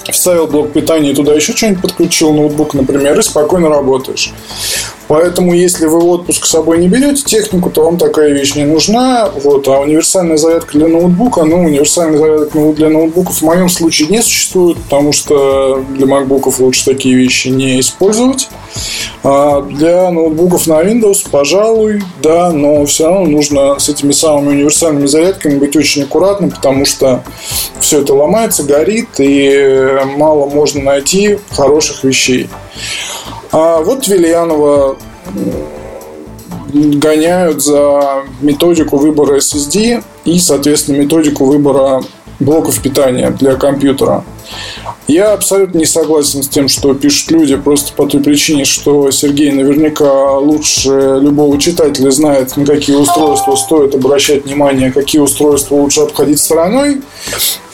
[0.09, 4.33] вставил блок питания, туда еще что-нибудь подключил, ноутбук, например, и спокойно работаешь.
[5.11, 9.29] Поэтому, если вы отпуск с собой не берете технику, то вам такая вещь не нужна.
[9.43, 9.67] Вот.
[9.67, 14.79] А универсальная зарядка для ноутбука, ну, универсальная зарядка для ноутбуков в моем случае не существует,
[14.79, 18.49] потому что для макбуков лучше такие вещи не использовать.
[19.25, 25.07] А для ноутбуков на Windows, пожалуй, да, но все равно нужно с этими самыми универсальными
[25.07, 27.25] зарядками быть очень аккуратным, потому что
[27.81, 32.49] все это ломается, горит, и мало можно найти хороших вещей.
[33.53, 34.97] А вот Вильянова
[36.73, 42.03] гоняют за методику выбора SSD и, соответственно, методику выбора
[42.39, 44.25] блоков питания для компьютера.
[45.11, 49.51] Я абсолютно не согласен с тем, что пишут люди, просто по той причине, что Сергей
[49.51, 56.39] наверняка лучше любого читателя знает, на какие устройства стоит обращать внимание, какие устройства лучше обходить
[56.39, 57.01] стороной.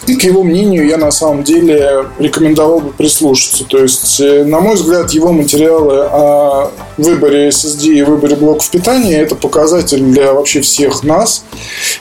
[0.07, 3.65] И к его мнению я на самом деле рекомендовал бы прислушаться.
[3.65, 9.21] То есть, э, на мой взгляд, его материалы о выборе SSD и выборе блоков питания
[9.21, 11.45] это показатель для вообще всех нас.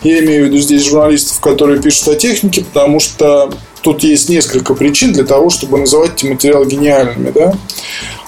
[0.02, 3.52] Я имею в виду здесь журналистов, которые пишут о технике, потому что
[3.86, 7.30] тут есть несколько причин для того, чтобы называть эти материалы гениальными.
[7.30, 7.54] Да?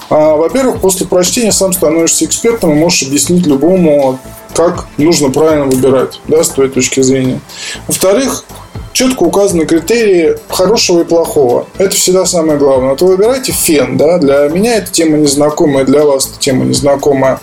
[0.08, 4.20] А, во-первых, после прочтения сам становишься экспертом и можешь объяснить любому,
[4.54, 7.40] как нужно правильно выбирать, да, с твоей точки зрения.
[7.88, 8.44] Во-вторых,
[8.92, 11.66] четко указаны критерии хорошего и плохого.
[11.78, 12.90] Это всегда самое главное.
[12.90, 17.40] Вот вы выбираете фен, да, для меня эта тема незнакомая, для вас эта тема незнакомая.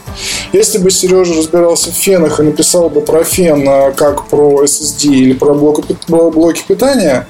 [0.53, 5.07] Если бы Сережа разбирался в фенах и написал бы про фен а, как про SSD
[5.07, 7.27] или про блоки, про блоки питания,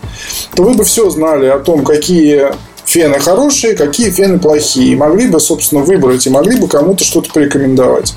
[0.55, 2.51] то вы бы все знали о том, какие
[2.85, 4.93] фены хорошие, какие фены плохие.
[4.93, 8.13] И могли бы, собственно, выбрать и могли бы кому-то что-то порекомендовать.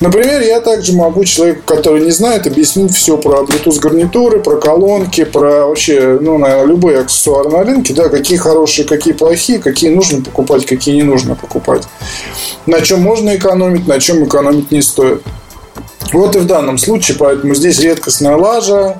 [0.00, 5.24] Например, я также могу человеку, который не знает, объяснить все про Bluetooth гарнитуры, про колонки,
[5.24, 10.22] про вообще, ну, наверное, любые аксессуары на рынке, да, какие хорошие, какие плохие, какие нужно
[10.22, 11.84] покупать, какие не нужно покупать.
[12.66, 15.22] На чем можно экономить, на чем экономить не стоит.
[16.12, 18.98] Вот и в данном случае, поэтому здесь редкостная лажа,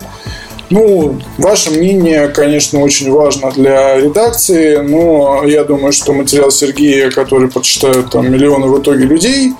[0.70, 7.48] ну, ваше мнение, конечно, очень важно для редакции, но я думаю, что материал Сергея, который
[7.48, 9.52] прочитают там миллионы в итоге людей,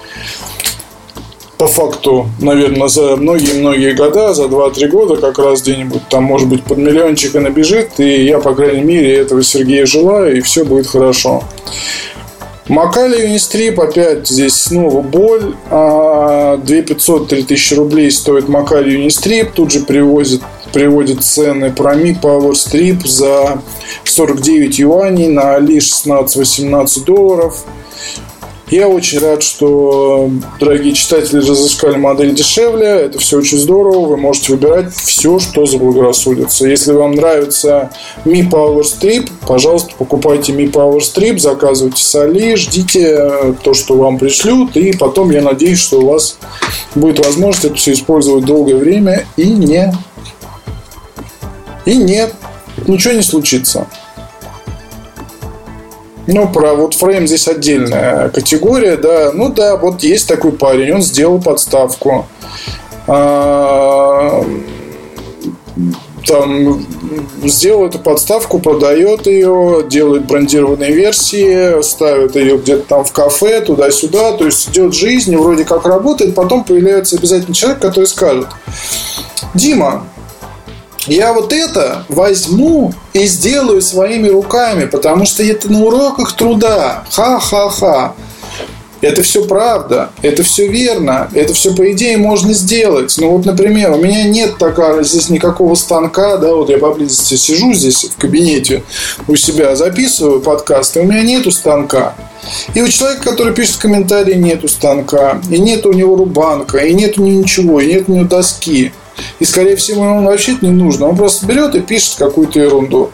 [1.58, 6.62] по факту, наверное, за многие-многие года, за 2-3 года как раз где-нибудь там, может быть,
[6.62, 10.86] под миллиончик и набежит, и я, по крайней мере, этого Сергею желаю, и все будет
[10.86, 11.42] хорошо.
[12.68, 15.56] Макали Юнистрип, опять здесь снова боль.
[15.70, 19.52] 2500-3000 а, рублей стоит Макали Юнистрип.
[19.52, 20.42] Тут же привозит,
[20.72, 23.62] приводит цены про Mi Power Strip за
[24.04, 27.64] 49 юаней на Али 16-18 долларов.
[28.70, 32.86] Я очень рад, что дорогие читатели разыскали модель дешевле.
[32.86, 34.06] Это все очень здорово.
[34.06, 36.66] Вы можете выбирать все, что заблагорассудится.
[36.66, 37.90] Если вам нравится
[38.26, 44.18] Mi Power Strip, пожалуйста, покупайте Mi Power Strip, заказывайте с Али, ждите то, что вам
[44.18, 44.76] пришлют.
[44.76, 46.38] И потом я надеюсь, что у вас
[46.94, 49.92] будет возможность это все использовать долгое время и не
[51.88, 52.34] и нет,
[52.86, 53.86] ничего не случится.
[56.30, 59.30] Ну, про вот фрейм здесь отдельная категория, да.
[59.32, 62.26] Ну да, вот есть такой парень, он сделал подставку.
[63.06, 64.44] А,
[66.26, 66.84] там
[67.44, 74.32] сделал эту подставку, продает ее, делает брендированные версии, ставит ее где-то там в кафе, туда-сюда.
[74.32, 78.48] То есть идет жизнь, вроде как работает, потом появляется обязательно человек, который скажет,
[79.54, 80.04] Дима,
[81.08, 87.04] я вот это возьму и сделаю своими руками, потому что это на уроках труда.
[87.10, 88.14] Ха-ха-ха.
[89.00, 93.14] Это все правда, это все верно, это все по идее можно сделать.
[93.18, 97.72] Ну вот, например, у меня нет такого здесь никакого станка, да, вот я поблизости сижу
[97.74, 98.82] здесь в кабинете
[99.28, 102.14] у себя, записываю подкасты, у меня нету станка.
[102.74, 107.18] И у человека, который пишет комментарии, нету станка, и нет у него рубанка, и нет
[107.18, 108.92] у него ничего, и нет у него доски.
[109.38, 111.08] И, скорее всего, ему вообще не нужно.
[111.08, 113.10] Он просто берет и пишет какую-то ерунду.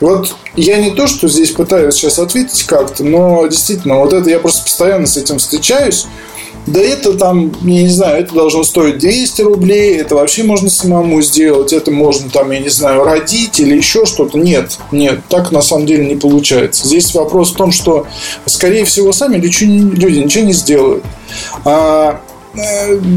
[0.00, 4.38] Вот я не то, что здесь пытаюсь сейчас ответить как-то, но действительно, вот это я
[4.38, 6.06] просто постоянно с этим встречаюсь.
[6.66, 11.20] Да это там, я не знаю, это должно стоить 200 рублей, это вообще можно самому
[11.20, 14.38] сделать, это можно там, я не знаю, родить или еще что-то.
[14.38, 16.86] Нет, нет, так на самом деле не получается.
[16.86, 18.06] Здесь вопрос в том, что,
[18.46, 21.04] скорее всего, сами люди ничего не сделают.
[21.66, 22.22] А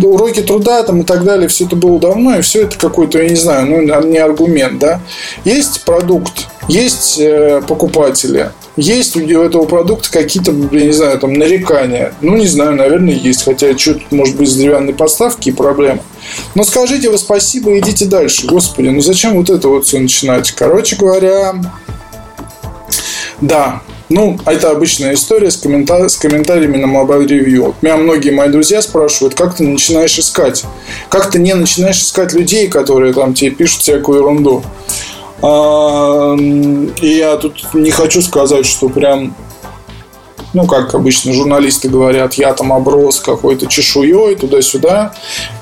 [0.03, 3.29] уроки труда там и так далее, все это было давно, и все это какой-то, я
[3.29, 5.01] не знаю, ну, не аргумент, да.
[5.45, 12.13] Есть продукт, есть э, покупатели, есть у этого продукта какие-то, я не знаю, там нарекания.
[12.21, 13.43] Ну, не знаю, наверное, есть.
[13.43, 16.01] Хотя, что может быть с деревянной подставки и проблемы.
[16.53, 18.45] Но скажите вы спасибо и идите дальше.
[18.45, 20.51] Господи, ну зачем вот это вот все начинать?
[20.51, 21.55] Короче говоря,
[23.41, 27.75] да, ну, это обычная история с, комментар- с комментариями на Mobile Review.
[27.81, 30.63] Меня многие мои друзья спрашивают, как ты начинаешь искать?
[31.09, 34.63] Как ты не начинаешь искать людей, которые там тебе пишут всякую ерунду?
[35.41, 39.35] А, и я тут не хочу сказать, что прям
[40.53, 45.13] ну, как обычно журналисты говорят, я там оброс какой-то чешуей туда-сюда.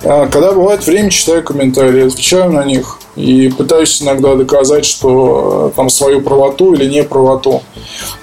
[0.03, 5.75] А когда бывает время, читаю комментарии, отвечаю на них и пытаюсь иногда доказать, что э,
[5.75, 7.63] там свою правоту или не правоту.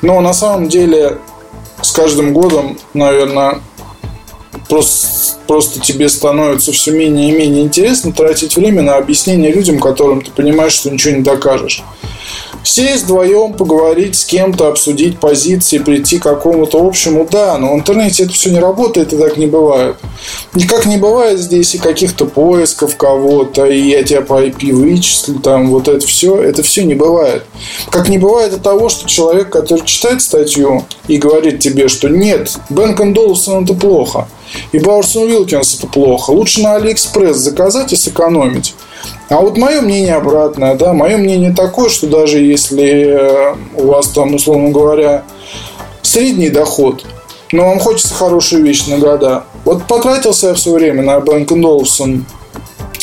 [0.03, 1.19] Но на самом деле
[1.81, 3.61] с каждым годом, наверное,
[4.69, 10.23] просто, просто тебе становится все менее и менее интересно тратить время на объяснение людям, которым
[10.23, 11.83] ты понимаешь, что ничего не докажешь.
[12.65, 18.23] Сесть вдвоем, поговорить с кем-то, обсудить позиции, прийти к какому-то общему, да, но в интернете
[18.25, 19.97] это все не работает и так не бывает.
[20.55, 25.71] Никак не бывает здесь и каких-то поисков кого-то, и я тебя по IP вычислю, там
[25.71, 27.45] вот это все, это все не бывает.
[27.91, 32.57] Как не бывает и того, что человек, который читает статью и говорит тебе, что нет,
[32.71, 34.29] Bang & Olufsen это плохо,
[34.71, 38.75] и Bowers & Wilkins это плохо, лучше на Алиэкспресс заказать и сэкономить.
[39.29, 44.09] А вот мое мнение обратное, да, мое мнение такое, что даже если э, у вас
[44.09, 45.23] там, условно говоря,
[46.03, 47.05] средний доход,
[47.53, 49.45] но вам хочется хорошую вещь на года.
[49.65, 52.25] Вот потратился я все время на Бэнк Олufsen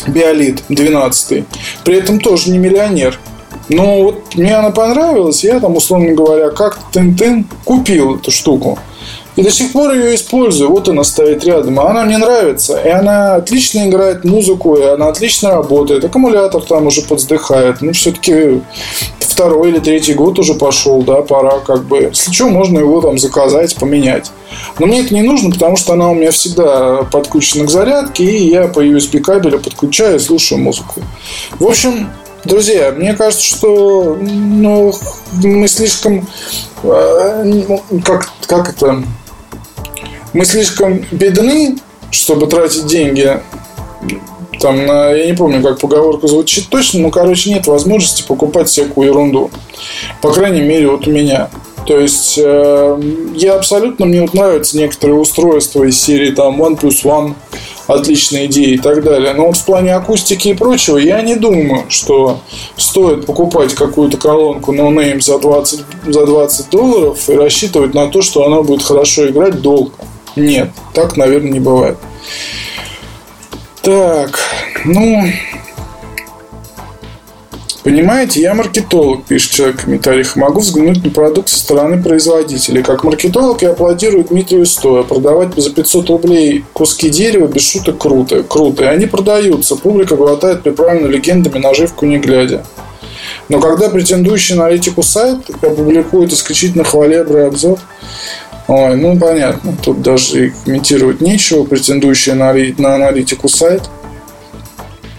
[0.07, 1.45] Биолит 12
[1.83, 3.19] При этом тоже не миллионер.
[3.69, 8.79] Но вот мне она понравилась, я там, условно говоря, как тын-тын купил эту штуку.
[9.39, 10.69] И до сих пор ее использую.
[10.69, 11.79] Вот она стоит рядом.
[11.79, 12.77] А она мне нравится.
[12.77, 16.03] И она отлично играет музыку, и она отлично работает.
[16.03, 17.79] Аккумулятор там уже подздыхает.
[17.79, 18.61] Ну, все-таки
[19.19, 21.99] второй или третий год уже пошел, да, пора как бы.
[21.99, 24.29] Если что, можно его там заказать, поменять.
[24.77, 28.49] Но мне это не нужно, потому что она у меня всегда подключена к зарядке, и
[28.49, 31.01] я по USB кабелю подключаю и слушаю музыку.
[31.59, 32.09] В общем,
[32.45, 34.93] Друзья, мне кажется, что ну,
[35.43, 36.25] мы слишком
[36.83, 37.63] э,
[38.05, 39.03] как, как это
[40.33, 41.77] мы слишком бедны,
[42.11, 43.39] чтобы тратить деньги
[44.59, 49.07] там, на, я не помню, как поговорка звучит точно, но, короче, нет возможности покупать всякую
[49.07, 49.51] ерунду.
[50.21, 51.49] По крайней мере, вот у меня.
[51.87, 53.01] То есть, э,
[53.35, 57.35] я абсолютно, мне вот нравятся некоторые устройства из серии там One Plus One,
[57.87, 59.33] отличные идеи и так далее.
[59.33, 62.41] Но вот в плане акустики и прочего, я не думаю, что
[62.75, 68.21] стоит покупать какую-то колонку No Name за 20, за 20 долларов и рассчитывать на то,
[68.21, 69.91] что она будет хорошо играть долго.
[70.35, 71.97] Нет, так, наверное, не бывает.
[73.81, 74.39] Так,
[74.85, 75.23] ну,
[77.83, 82.83] Понимаете, я маркетолог, пишет человек в комментариях, могу взглянуть на продукт со стороны производителя.
[82.83, 85.03] Как маркетолог я аплодирую Дмитрию Стоя.
[85.03, 88.43] Продавать за 500 рублей куски дерева без шуток круто.
[88.43, 88.83] Круто.
[88.83, 89.77] И они продаются.
[89.77, 92.65] Публика глотает приправленную легендами наживку не глядя.
[93.47, 97.79] Но когда претендующий на аналитику сайт опубликует исключительно хвалебный обзор,
[98.69, 103.89] Ой, ну понятно, тут даже и комментировать нечего, претендующий на, на аналитику сайт.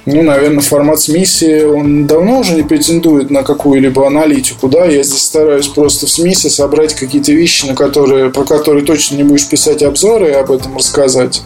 [0.06, 5.02] Ну, наверное, формат с миссии, он давно уже не претендует на какую-либо аналитику, да, я
[5.02, 9.48] здесь стараюсь просто в смисе собрать какие-то вещи, на которые, про которые точно не будешь
[9.48, 11.42] писать обзоры и об этом рассказать.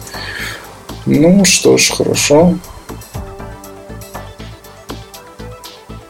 [1.07, 2.53] Ну, что ж, хорошо.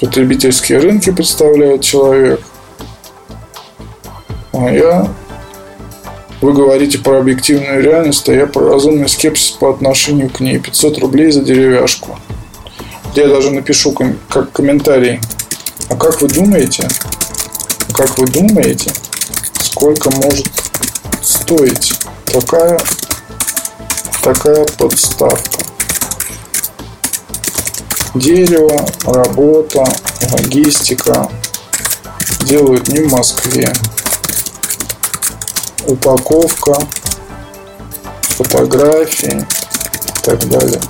[0.02, 2.42] Потребительские рынки представляет человек.
[4.52, 5.08] А я
[6.46, 10.60] вы говорите про объективную реальность, а я про разумный скепсис по отношению к ней.
[10.60, 12.20] 500 рублей за деревяшку.
[13.16, 15.20] Я даже напишу ком- как комментарий.
[15.90, 16.88] А как вы думаете,
[17.96, 18.92] как вы думаете,
[19.60, 20.46] сколько может
[21.24, 21.94] стоить
[22.26, 22.78] такая,
[24.22, 25.64] такая подставка?
[28.14, 29.84] Дерево, работа,
[30.32, 31.28] логистика
[32.42, 33.74] делают не в Москве
[35.88, 36.76] упаковка,
[38.22, 40.82] фотографии и так далее.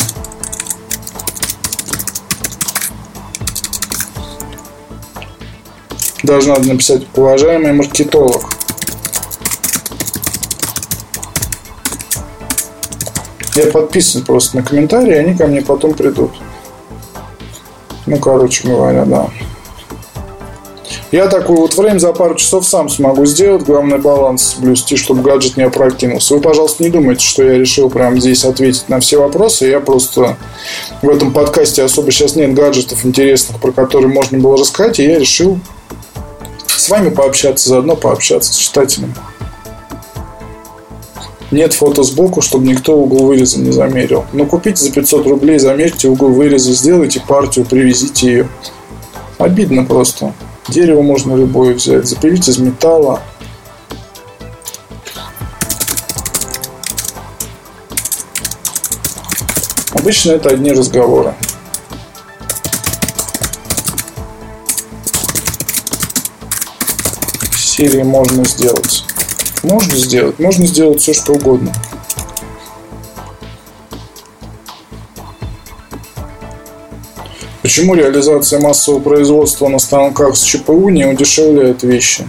[6.23, 8.49] Даже надо написать «Уважаемый маркетолог».
[13.55, 16.31] Я подписан просто на комментарии, они ко мне потом придут.
[18.05, 19.29] Ну, короче говоря, да.
[21.11, 23.63] Я такой вот время за пару часов сам смогу сделать.
[23.63, 26.33] Главное баланс соблюсти, чтобы гаджет не опрокинулся.
[26.33, 29.67] Вы, пожалуйста, не думайте, что я решил прямо здесь ответить на все вопросы.
[29.67, 30.35] Я просто
[31.01, 34.99] в этом подкасте особо сейчас нет гаджетов интересных, про которые можно было рассказать.
[34.99, 35.59] И я решил
[36.67, 39.13] с вами пообщаться, заодно пообщаться с читателем.
[41.51, 44.25] Нет фото сбоку, чтобы никто угол выреза не замерил.
[44.33, 48.49] Но купите за 500 рублей, замерьте угол выреза, сделайте партию, привезите ее.
[49.37, 50.33] Обидно просто.
[50.67, 53.21] Дерево можно любое взять, запилить из металла.
[59.93, 61.35] Обычно это одни разговоры.
[67.75, 69.03] серии можно сделать.
[69.61, 71.73] Можно сделать, можно сделать все что угодно.
[77.65, 82.23] Почему реализация массового производства на станках с ЧПУ не удешевляет вещи?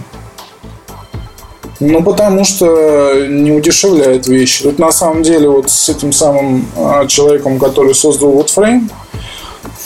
[1.79, 4.63] Ну, потому что не удешевляет вещи.
[4.63, 8.89] Тут на самом деле вот с этим самым а, человеком, который создал WordFrame,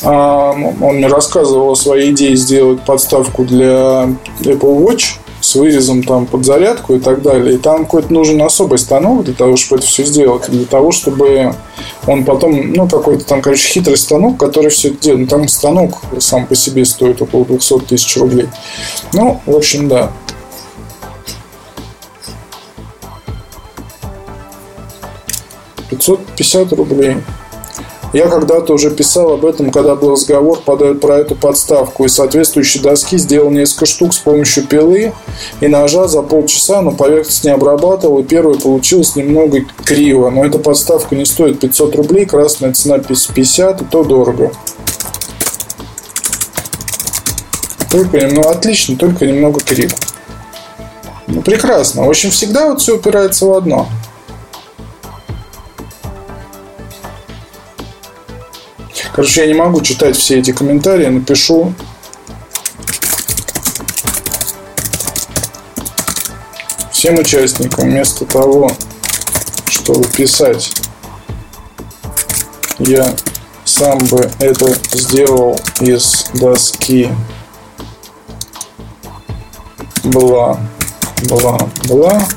[0.03, 4.07] а, он мне рассказывал о своей идее сделать подставку для
[4.43, 7.55] Apple Watch с вырезом там под зарядку и так далее.
[7.55, 10.49] И там какой-то нужен особый станок для того, чтобы это все сделать.
[10.49, 11.53] Для того, чтобы
[12.07, 15.21] он потом, ну, какой-то там, короче, хитрый станок, который все это делает.
[15.21, 18.47] Ну, там станок сам по себе стоит около 200 тысяч рублей.
[19.13, 20.11] Ну, в общем, да.
[25.89, 27.17] Пятьсот пятьдесят рублей.
[28.13, 32.03] Я когда-то уже писал об этом, когда был разговор про эту подставку.
[32.03, 35.13] Из соответствующей доски сделал несколько штук с помощью пилы
[35.61, 40.29] и ножа за полчаса, но поверхность не обрабатывал, и первое получилось немного криво.
[40.29, 44.51] Но эта подставка не стоит 500 рублей, красная цена 50, и то дорого.
[47.89, 49.93] Только немного отлично, только немного криво.
[51.27, 52.05] Ну, прекрасно.
[52.05, 53.87] В общем, всегда вот все упирается в одно–
[59.21, 61.75] Короче, я не могу читать все эти комментарии, напишу.
[66.91, 68.71] Всем участникам вместо того,
[69.69, 70.71] чтобы писать
[72.79, 73.13] я
[73.63, 77.11] сам бы это сделал из доски.
[80.03, 80.59] Бла
[81.29, 82.27] бла бла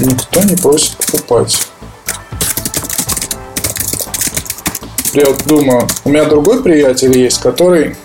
[0.00, 1.56] никто не просит покупать.
[5.12, 7.96] Я думаю, у меня другой приятель есть, который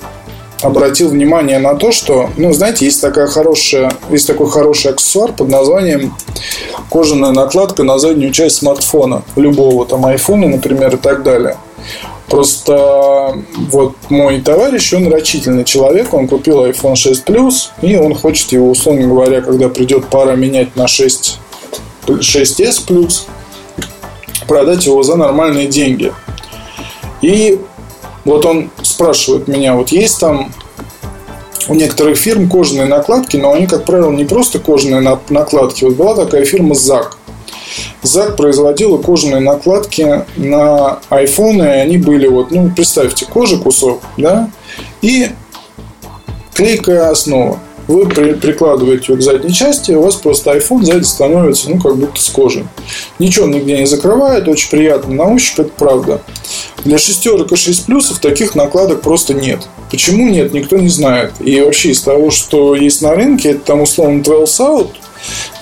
[0.61, 5.49] обратил внимание на то, что, ну, знаете, есть такая хорошая, есть такой хороший аксессуар под
[5.49, 6.13] названием
[6.91, 11.57] кожаная накладка на заднюю часть смартфона, любого там айфона, например, и так далее.
[12.27, 13.35] Просто
[13.71, 18.69] вот мой товарищ, он рачительный человек, он купил iPhone 6 Plus, и он хочет его,
[18.69, 21.39] условно говоря, когда придет пора менять на 6
[22.17, 23.27] 6s плюс,
[24.47, 26.13] продать его за нормальные деньги.
[27.21, 27.59] И
[28.25, 30.51] вот он спрашивает меня, вот есть там
[31.67, 35.83] у некоторых фирм кожаные накладки, но они, как правило, не просто кожаные накладки.
[35.83, 37.13] Вот была такая фирма ZAC.
[38.01, 44.49] ZAC производила кожаные накладки на айфоны, и они были вот, ну, представьте, кожа кусок, да,
[45.01, 45.29] и
[46.53, 51.81] клейкая основа вы прикладываете его к задней части, у вас просто iPhone сзади становится, ну,
[51.81, 52.65] как будто с кожей.
[53.17, 56.21] Ничего он нигде не закрывает, очень приятно на ощупь, это правда.
[56.85, 59.67] Для шестерок и 6 плюсов таких накладок просто нет.
[59.89, 61.33] Почему нет, никто не знает.
[61.39, 64.89] И вообще из того, что есть на рынке, это там условно 12 out,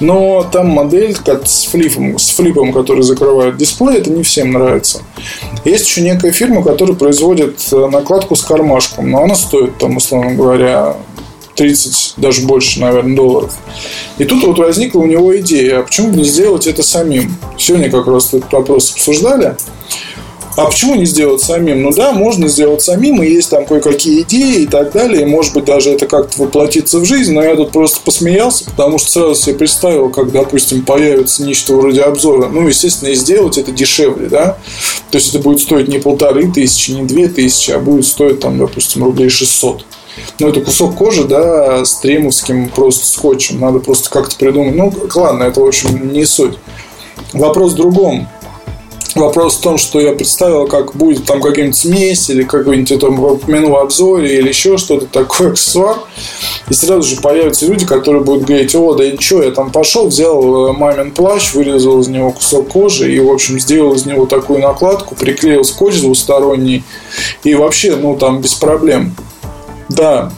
[0.01, 5.01] но там модель как с флипом, с флипом, который закрывает дисплей, это не всем нравится.
[5.63, 10.35] Есть еще некая фирма, которая производит э, накладку с кармашком, но она стоит, там, условно
[10.35, 10.97] говоря,
[11.57, 13.53] 30, даже больше, наверное, долларов.
[14.17, 17.35] И тут вот возникла у него идея, а почему бы не сделать это самим?
[17.57, 19.57] Сегодня как раз этот вопрос обсуждали.
[20.57, 21.83] А почему не сделать самим?
[21.83, 25.21] Ну да, можно сделать самим, и есть там кое-какие идеи и так далее.
[25.21, 27.33] И, может быть, даже это как-то воплотится в жизнь.
[27.33, 32.01] Но я тут просто посмеялся, потому что сразу себе представил, как, допустим, появится нечто вроде
[32.01, 32.47] обзора.
[32.47, 34.57] Ну, естественно, и сделать это дешевле, да.
[35.11, 38.57] То есть, это будет стоить не полторы тысячи, не две тысячи, а будет стоить, там,
[38.57, 39.85] допустим, рублей 600.
[40.39, 43.59] Ну, это кусок кожи, да, с тремовским просто скотчем.
[43.59, 44.75] Надо просто как-то придумать.
[44.75, 46.57] Ну, ладно, это, в общем, не суть.
[47.33, 48.27] Вопрос в другом.
[49.17, 53.71] Вопрос в том, что я представил, как будет там какая-нибудь смесь или какой-нибудь там упомянул
[53.71, 55.97] в обзоре или еще что-то такое, аксессуар.
[56.69, 60.07] И сразу же появятся люди, которые будут говорить, о, да и что, я там пошел,
[60.07, 64.27] взял э, мамин плащ, вырезал из него кусок кожи и, в общем, сделал из него
[64.27, 66.83] такую накладку, приклеил скотч двусторонний
[67.43, 69.15] и вообще, ну, там без проблем.
[69.89, 70.31] Да,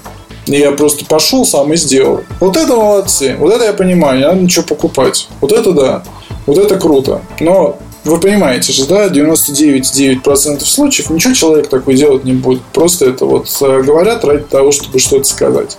[0.45, 2.23] я просто пошел сам и сделал.
[2.39, 3.35] Вот это молодцы.
[3.39, 5.27] Вот это я понимаю, не надо ничего покупать.
[5.41, 6.03] Вот это да.
[6.45, 7.21] Вот это круто.
[7.39, 12.61] Но вы понимаете же, да, 99,9% случаев ничего человек такой делать не будет.
[12.73, 15.77] Просто это вот э, говорят ради того, чтобы что-то сказать.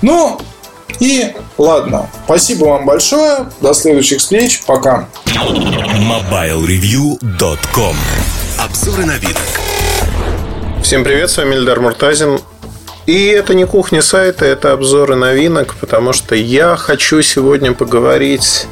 [0.00, 0.38] Ну,
[1.00, 2.08] и ладно.
[2.24, 3.50] Спасибо вам большое.
[3.60, 4.62] До следующих встреч.
[4.66, 5.08] Пока.
[5.26, 7.96] MobileReview.com
[8.58, 9.36] Обзоры на вид.
[10.82, 12.40] Всем привет, с вами Эльдар Муртазин.
[13.08, 18.66] И это не кухня сайта, это обзоры новинок, потому что я хочу сегодня поговорить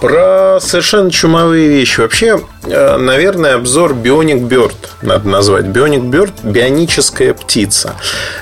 [0.00, 1.98] про совершенно чумовые вещи.
[1.98, 5.64] Вообще, э, наверное, обзор Bionic Bird надо назвать.
[5.64, 7.96] Bionic Bird– бионическая птица.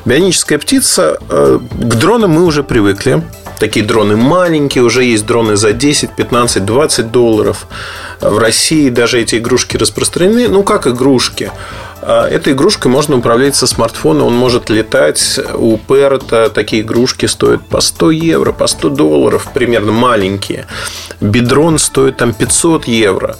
[0.04, 3.22] Бионическая птица, э, к дронам мы уже привыкли.
[3.58, 7.66] Такие дроны маленькие, уже есть дроны за 10, 15, 20 долларов.
[8.20, 10.48] В России даже эти игрушки распространены.
[10.48, 11.50] Ну, как игрушки?
[12.08, 15.40] А, этой игрушкой можно управлять со смартфона, он может летать.
[15.54, 20.66] У Перта такие игрушки стоят по 100 евро, по 100 долларов, примерно маленькие.
[21.20, 23.36] Бидрон стоит там 500 евро.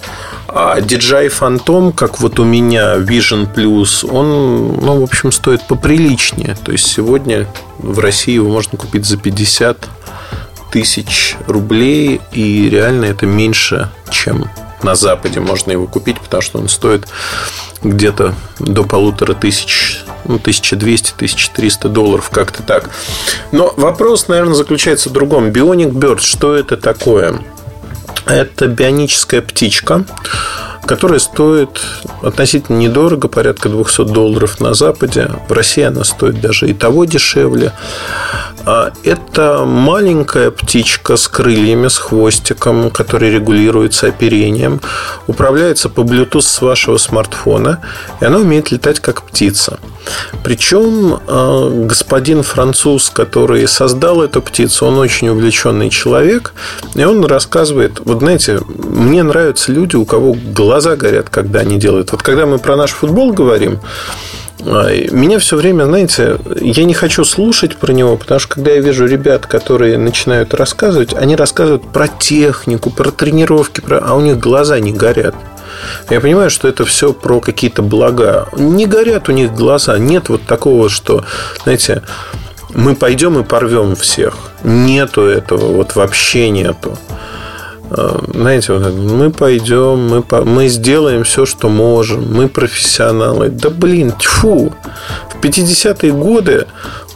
[0.49, 6.57] А DJI Phantom, как вот у меня Vision Plus, он, ну, в общем, стоит поприличнее.
[6.61, 7.47] То есть сегодня
[7.77, 9.77] в России его можно купить за 50
[10.71, 14.49] тысяч рублей, и реально это меньше, чем
[14.83, 17.07] на Западе можно его купить, потому что он стоит
[17.83, 22.89] где-то до полутора тысяч, ну, 1200-1300 долларов, как-то так.
[23.51, 25.49] Но вопрос, наверное, заключается в другом.
[25.49, 27.39] Bionic Bird, что это такое?
[28.25, 30.03] Это бионическая птичка,
[30.87, 31.81] которая стоит
[32.23, 35.29] относительно недорого, порядка 200 долларов на Западе.
[35.47, 37.73] В России она стоит даже и того дешевле.
[38.65, 44.81] А это маленькая птичка с крыльями, с хвостиком, который регулируется оперением,
[45.27, 47.81] управляется по Bluetooth с вашего смартфона,
[48.19, 49.79] и она умеет летать как птица.
[50.43, 56.53] Причем а, господин француз, который создал эту птицу, он очень увлеченный человек,
[56.95, 60.35] и он рассказывает, вот знаете, мне нравятся люди, у кого
[60.77, 62.11] глаза горят, когда они делают.
[62.11, 63.79] Вот когда мы про наш футбол говорим,
[64.59, 69.07] меня все время, знаете, я не хочу слушать про него, потому что когда я вижу
[69.07, 73.97] ребят, которые начинают рассказывать, они рассказывают про технику, про тренировки, про...
[73.97, 75.33] а у них глаза не горят.
[76.11, 78.47] Я понимаю, что это все про какие-то блага.
[78.55, 79.97] Не горят у них глаза.
[79.97, 81.23] Нет вот такого, что,
[81.63, 82.03] знаете,
[82.73, 84.35] мы пойдем и порвем всех.
[84.63, 86.97] Нету этого, вот вообще нету.
[87.89, 93.49] Э, знаете, вот мы пойдем, мы, по, мы сделаем все, что можем, мы профессионалы.
[93.49, 94.73] Да блин, тьфу!
[95.29, 96.67] В 50-е годы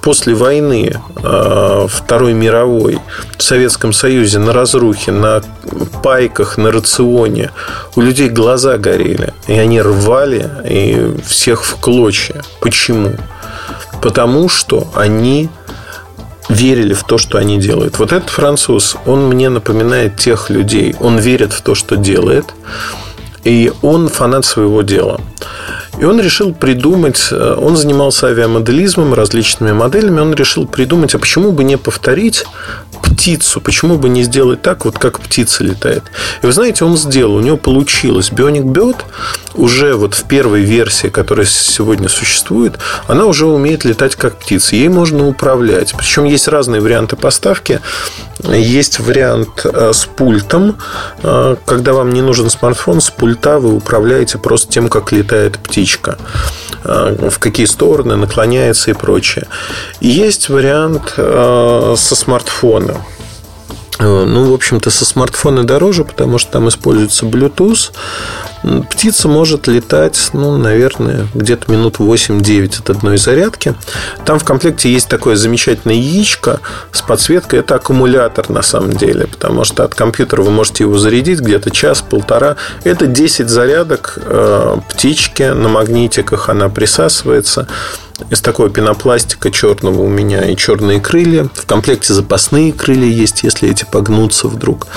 [0.02, 0.94] после войны
[1.24, 3.00] э, Второй мировой
[3.38, 5.42] в Советском Союзе на разрухе, на
[6.04, 7.52] пайках, на рационе
[7.96, 12.42] у людей глаза горели, и они рвали и всех в клочья.
[12.60, 13.16] Почему?
[14.02, 15.50] Потому что они
[16.52, 18.00] верили в то, что они делают.
[18.00, 20.96] Вот этот француз, он мне напоминает тех людей.
[21.00, 22.46] Он верит в то, что делает,
[23.44, 25.20] и он фанат своего дела.
[26.00, 31.52] И он решил придумать, э, он занимался авиамоделизмом, различными моделями, он решил придумать, а почему
[31.52, 32.46] бы не повторить
[33.02, 36.04] птицу, почему бы не сделать так, вот как птица летает.
[36.42, 38.32] И вы знаете, он сделал, у него получилось.
[38.32, 38.98] Bionic Bird
[39.54, 44.76] уже вот в первой версии, которая сегодня существует, она уже умеет летать как птица.
[44.76, 45.94] Ей можно управлять.
[45.98, 47.82] Причем есть разные варианты поставки.
[48.44, 50.78] Есть вариант э, с пультом,
[51.22, 56.18] э, когда вам не нужен смартфон, с пульта вы управляете просто тем, как летает птичка,
[56.84, 59.48] э, в какие стороны наклоняется и прочее.
[60.00, 63.02] И есть вариант со смартфона.
[64.00, 67.92] Ну, в общем-то, со смартфона дороже, потому что там используется Bluetooth.
[68.90, 73.74] Птица может летать, ну, наверное, где-то минут 8-9 от одной зарядки.
[74.26, 76.60] Там в комплекте есть такое замечательное яичко
[76.92, 77.60] с подсветкой.
[77.60, 82.56] Это аккумулятор на самом деле, потому что от компьютера вы можете его зарядить где-то час-полтора.
[82.84, 87.68] Это 10 зарядок э, птички на магнитиках, она присасывается
[88.30, 91.50] из такого пенопластика черного у меня и черные крылья.
[91.56, 94.88] В комплекте запасные крылья есть, если эти погнутся вдруг.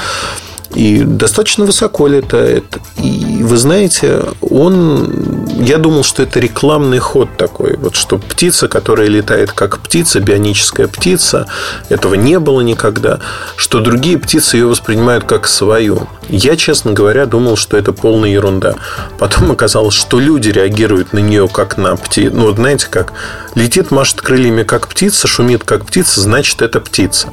[0.75, 2.65] И достаточно высоко летает.
[3.03, 5.47] И вы знаете, он...
[5.61, 7.77] Я думал, что это рекламный ход такой.
[7.77, 11.47] Вот что птица, которая летает как птица, бионическая птица,
[11.89, 13.21] этого не было никогда.
[13.57, 16.09] Что другие птицы ее воспринимают как свою.
[16.29, 18.75] Я, честно говоря, думал, что это полная ерунда.
[19.19, 22.35] Потом оказалось, что люди реагируют на нее как на птицу.
[22.35, 23.13] Ну, вот знаете, как
[23.55, 27.29] летит, машет крыльями как птица, шумит как птица, значит, это птица.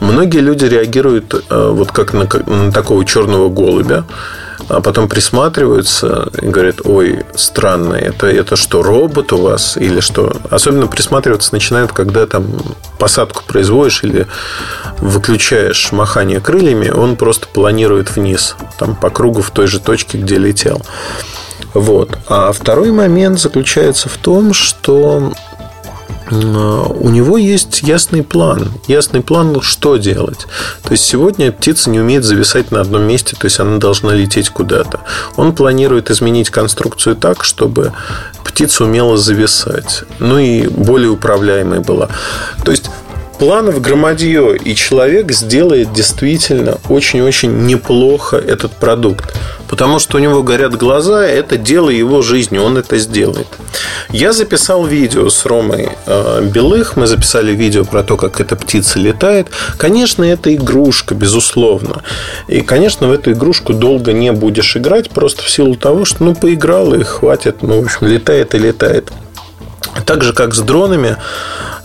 [0.00, 4.04] Многие люди реагируют э, вот как на, на такого черного голубя,
[4.68, 10.32] а потом присматриваются и говорят, ой, странно, это, это что, робот у вас или что?
[10.48, 12.46] Особенно присматриваться начинают, когда там
[12.98, 14.26] посадку производишь или
[14.98, 20.36] выключаешь махание крыльями, он просто планирует вниз, там по кругу в той же точке, где
[20.36, 20.82] летел.
[21.74, 22.18] Вот.
[22.28, 25.32] А второй момент заключается в том, что
[26.30, 28.68] у него есть ясный план.
[28.86, 30.46] Ясный план, что делать.
[30.82, 34.50] То есть сегодня птица не умеет зависать на одном месте, то есть она должна лететь
[34.50, 35.00] куда-то.
[35.36, 37.92] Он планирует изменить конструкцию так, чтобы
[38.44, 40.04] птица умела зависать.
[40.18, 42.08] Ну и более управляемой была.
[42.64, 42.90] То есть
[43.40, 49.34] планов громадье, и человек сделает действительно очень-очень неплохо этот продукт.
[49.66, 53.46] Потому что у него горят глаза, это дело его жизни, он это сделает.
[54.10, 58.98] Я записал видео с Ромой э, Белых, мы записали видео про то, как эта птица
[58.98, 59.48] летает.
[59.78, 62.02] Конечно, это игрушка, безусловно.
[62.46, 66.34] И, конечно, в эту игрушку долго не будешь играть, просто в силу того, что, ну,
[66.34, 69.10] поиграл и хватит, ну, в общем, летает и летает.
[70.04, 71.16] Так же, как с дронами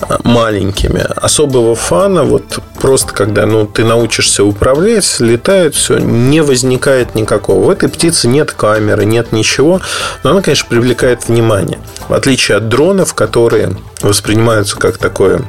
[0.02, 7.16] э, маленькими, особого фана, вот просто когда ну, ты научишься управлять, летает все, не возникает
[7.16, 7.66] никакого.
[7.66, 9.82] В этой птице нет камеры, нет ничего,
[10.24, 11.80] но она, конечно, привлекает внимание.
[12.08, 15.42] В отличие от дронов, которые воспринимаются как такое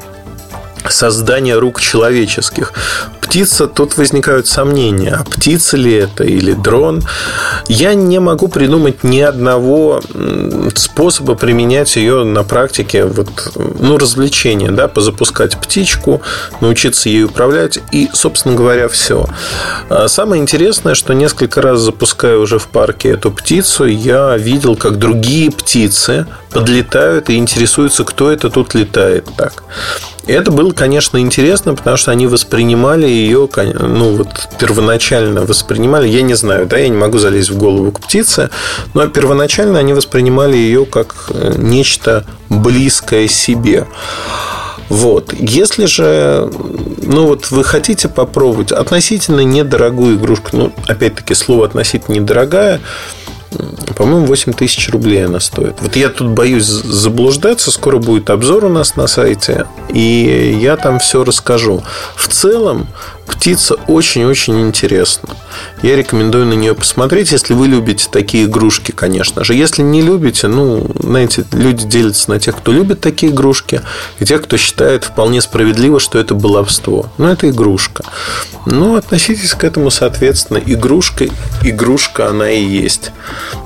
[0.93, 2.73] создания рук человеческих.
[3.21, 7.03] Птица, тут возникают сомнения, а птица ли это или дрон.
[7.67, 10.01] Я не могу придумать ни одного
[10.75, 16.23] способа применять ее на практике, вот, ну, развлечения, да, позапускать птичку,
[16.61, 19.27] научиться ей управлять и, собственно говоря, все.
[19.89, 24.99] А самое интересное, что несколько раз запуская уже в парке эту птицу, я видел, как
[24.99, 29.65] другие птицы подлетают и интересуются, кто это тут летает так.
[30.27, 33.49] Это было, конечно, интересно, потому что они воспринимали ее,
[33.79, 38.01] ну, вот первоначально воспринимали, я не знаю, да, я не могу залезть в голову к
[38.01, 38.51] птице,
[38.93, 43.87] но первоначально они воспринимали ее как э, нечто близкое себе.
[44.89, 45.33] Вот.
[45.33, 46.51] Если же,
[47.03, 52.81] ну вот вы хотите попробовать относительно недорогую игрушку, ну, опять-таки, слово относительно недорогая,
[53.97, 55.77] по-моему, 8 тысяч рублей она стоит.
[55.81, 57.71] Вот я тут боюсь заблуждаться.
[57.71, 59.67] Скоро будет обзор у нас на сайте.
[59.93, 61.83] И я там все расскажу.
[62.15, 62.89] В целом,
[63.27, 65.31] Птица очень-очень интересна.
[65.83, 69.55] Я рекомендую на нее посмотреть, если вы любите такие игрушки, конечно же.
[69.55, 73.83] Если не любите, ну, знаете, люди делятся на тех, кто любит такие игрушки,
[74.19, 77.11] и тех, кто считает вполне справедливо, что это баловство.
[77.19, 78.05] Но это игрушка.
[78.65, 81.27] Ну, относитесь к этому, соответственно, игрушка,
[81.63, 83.11] игрушка она и есть.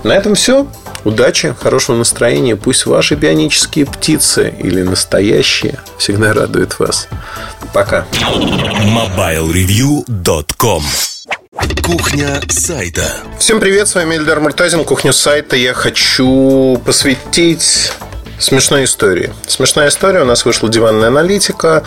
[0.04, 0.66] На этом все.
[1.04, 2.56] Удачи, хорошего настроения.
[2.56, 7.08] Пусть ваши бионические птицы или настоящие всегда радуют вас.
[7.72, 8.06] Пока.
[9.50, 10.84] MobileReview.com
[11.82, 13.02] Кухня сайта.
[13.36, 14.84] Всем привет, с вами Эльдар Муртазин.
[14.84, 17.90] Кухню сайта я хочу посвятить
[18.38, 19.32] смешной истории.
[19.48, 20.20] Смешная история.
[20.20, 21.82] У нас вышла диванная аналитика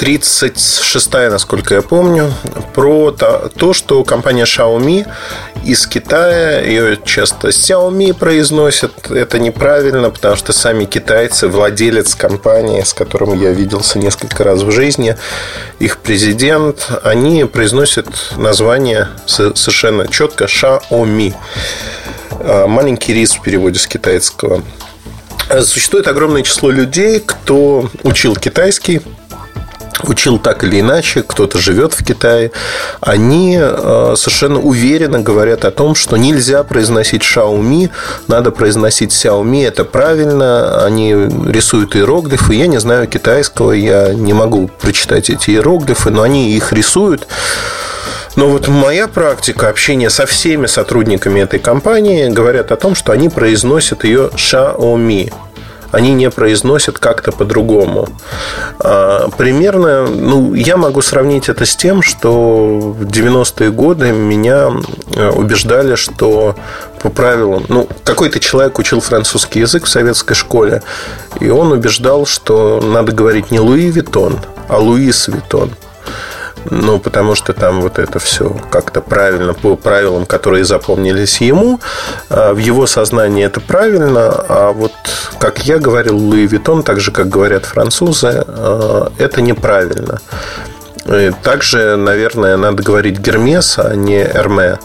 [0.00, 2.32] 36-я, насколько я помню,
[2.74, 5.06] про то, что компания Xiaomi
[5.62, 12.94] из Китая, ее часто Xiaomi произносят, это неправильно, потому что сами китайцы, владелец компании, с
[12.94, 15.16] которым я виделся несколько раз в жизни,
[15.80, 18.06] их президент, они произносят
[18.38, 21.34] название совершенно четко Xiaomi.
[22.30, 24.62] А, маленький рис в переводе с китайского.
[25.62, 29.02] Существует огромное число людей, кто учил китайский,
[30.08, 32.52] учил так или иначе, кто-то живет в Китае,
[33.00, 37.90] они э, совершенно уверенно говорят о том, что нельзя произносить Xiaomi,
[38.28, 44.68] надо произносить Xiaomi, это правильно, они рисуют иероглифы, я не знаю китайского, я не могу
[44.68, 47.26] прочитать эти иероглифы, но они их рисуют.
[48.36, 53.28] Но вот моя практика общения со всеми сотрудниками этой компании говорят о том, что они
[53.28, 55.32] произносят ее Xiaomi
[55.92, 58.08] они не произносят как-то по-другому.
[58.78, 64.70] А, примерно, ну, я могу сравнить это с тем, что в 90-е годы меня
[65.14, 66.56] э, убеждали, что
[67.02, 70.82] по правилам, ну, какой-то человек учил французский язык в советской школе,
[71.40, 74.38] и он убеждал, что надо говорить не Луи Виттон,
[74.68, 75.70] а Луис Виттон.
[76.68, 81.80] Ну, потому что там вот это все как-то правильно по правилам, которые запомнились ему.
[82.28, 84.92] А в его сознании это правильно, а вот,
[85.38, 90.20] как я говорил, Луи Виттон, так же, как говорят французы, а, это неправильно.
[91.06, 94.78] И также, наверное, надо говорить Гермес, а не Эрме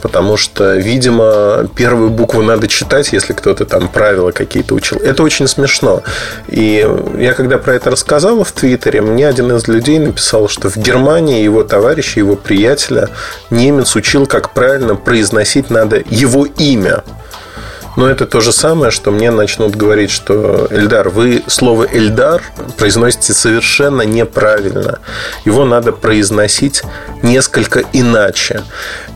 [0.00, 4.98] потому что, видимо, первую букву надо читать, если кто-то там правила какие-то учил.
[4.98, 6.02] Это очень смешно.
[6.48, 6.86] И
[7.18, 11.42] я когда про это рассказал в Твиттере, мне один из людей написал, что в Германии
[11.42, 13.08] его товарища, его приятеля
[13.50, 17.02] немец учил, как правильно произносить надо его имя.
[17.96, 22.42] Но это то же самое, что мне начнут говорить, что Эльдар, вы слово Эльдар
[22.78, 25.00] произносите совершенно неправильно.
[25.44, 26.82] Его надо произносить
[27.22, 28.62] несколько иначе.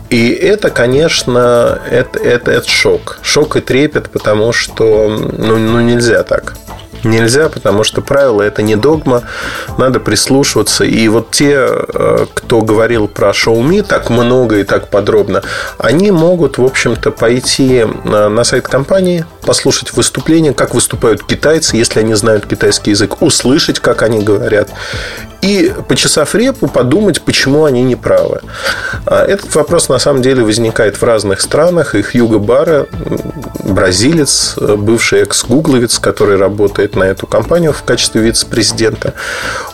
[0.09, 3.19] И это, конечно, это, это, это шок.
[3.21, 6.55] Шок и трепет, потому что ну, ну нельзя так
[7.05, 9.23] нельзя, потому что правила это не догма,
[9.77, 10.83] надо прислушиваться.
[10.83, 15.43] И вот те, э, кто говорил про Xiaomi так много и так подробно,
[15.77, 22.13] они могут, в общем-то, пойти на сайт компании, послушать выступление, как выступают китайцы, если они
[22.15, 24.69] знают китайский язык, услышать, как они говорят,
[25.45, 28.41] и, почесав репу, подумать, почему они не правы.
[29.05, 31.93] А этот вопрос, на самом деле, возникает в разных странах.
[31.93, 32.87] И Хьюго Бара,
[33.63, 39.13] бразилец, бывший экс-гугловец, который работает на эту компанию в качестве вице-президента,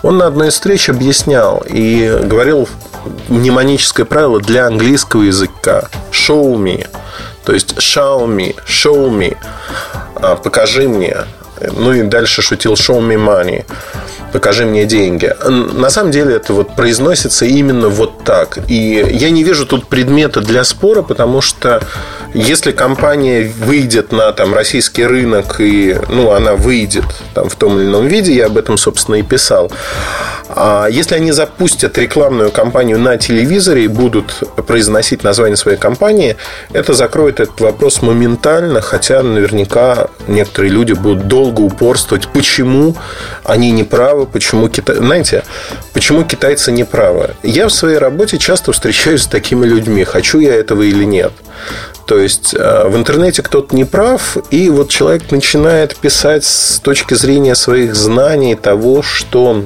[0.04, 2.68] он на одной из встреч объяснял и говорил
[3.30, 5.90] мнемоническое правило для английского языка.
[6.12, 6.88] «show me»,
[7.46, 9.38] то есть «show me», «show me»,
[10.16, 11.16] а, «покажи мне»,
[11.76, 13.66] ну и дальше шутил «show me money»
[14.32, 15.34] покажи мне деньги.
[15.50, 18.60] На самом деле это вот произносится именно вот так.
[18.68, 21.82] И я не вижу тут предмета для спора, потому что
[22.34, 27.04] если компания выйдет на там, российский рынок, и ну, она выйдет
[27.34, 29.70] там, в том или ином виде, я об этом, собственно, и писал.
[30.54, 36.36] А если они запустят рекламную кампанию на телевизоре и будут произносить название своей компании,
[36.74, 42.96] это закроет этот вопрос моментально, хотя наверняка некоторые люди будут долго упорствовать, почему
[43.44, 44.96] они не правы, почему Китай...
[44.96, 45.44] Знаете,
[45.94, 47.32] почему китайцы не правы?
[47.44, 51.34] Я в своей работе часто встречаюсь с такими людьми, хочу я этого или нет.
[52.06, 57.14] То есть э, в интернете кто-то не прав, и вот человек начинает писать с точки
[57.14, 59.66] зрения своих знаний того, что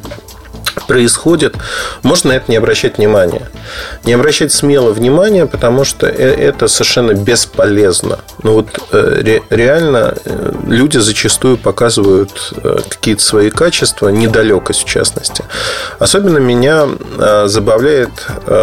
[0.87, 1.55] происходит,
[2.03, 3.49] можно на это не обращать внимания.
[4.03, 8.19] Не обращать смело внимания, потому что э, это совершенно бесполезно.
[8.43, 12.53] Ну вот э, реально э, люди зачастую показывают
[12.89, 15.43] какие-то свои качества, недалекость в частности.
[15.99, 16.87] Особенно меня
[17.45, 18.09] забавляет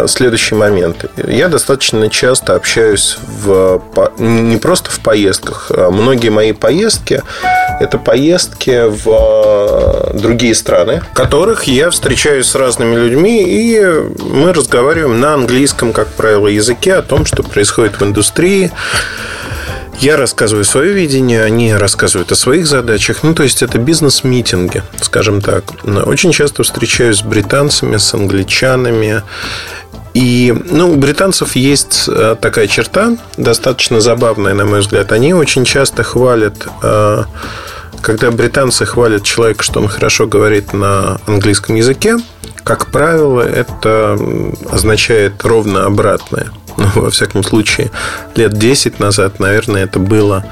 [0.07, 1.05] следующий момент.
[1.17, 3.81] Я достаточно часто общаюсь в,
[4.17, 5.71] не просто в поездках.
[5.75, 7.21] А многие мои поездки–
[7.79, 13.81] это поездки в другие страны, которых я встречаю встречаюсь с разными людьми, и
[14.19, 18.73] мы разговариваем на английском, как правило, языке о том, что происходит в индустрии.
[19.99, 23.23] Я рассказываю свое видение, они рассказывают о своих задачах.
[23.23, 25.63] Ну, то есть, это бизнес-митинги, скажем так.
[26.05, 29.23] Очень часто встречаюсь с британцами, с англичанами.
[30.13, 35.13] И ну, у британцев есть э, такая черта, достаточно забавная, на мой взгляд.
[35.13, 37.23] Они очень часто хвалят э,
[38.03, 42.17] когда британцы хвалят человека, что он хорошо говорит на английском языке,
[42.63, 44.19] как правило, это
[44.69, 46.51] означает ровно обратное.
[46.77, 47.91] Ну, во всяком случае,
[48.35, 50.45] лет 10 назад, наверное, это было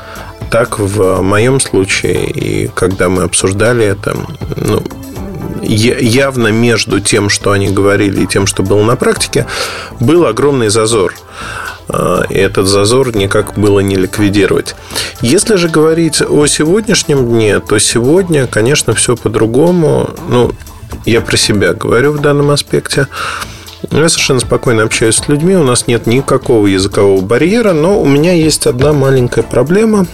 [0.50, 2.30] так в моем случае.
[2.30, 4.16] И когда мы обсуждали это,
[4.56, 4.84] ну,
[5.62, 9.46] явно между тем, что они говорили, и тем, что было на практике,
[10.00, 11.14] был огромный зазор.
[11.94, 14.76] А, и этот зазор никак было не ликвидировать.
[15.22, 20.12] Если же говорить о сегодняшнем дне, то сегодня, конечно, все по-другому.
[20.30, 20.52] Ну,
[21.06, 23.08] я про себя говорю в данном аспекте.
[23.92, 28.32] Я совершенно спокойно общаюсь с людьми, у нас нет никакого языкового барьера, но у меня
[28.32, 30.06] есть одна маленькая проблема,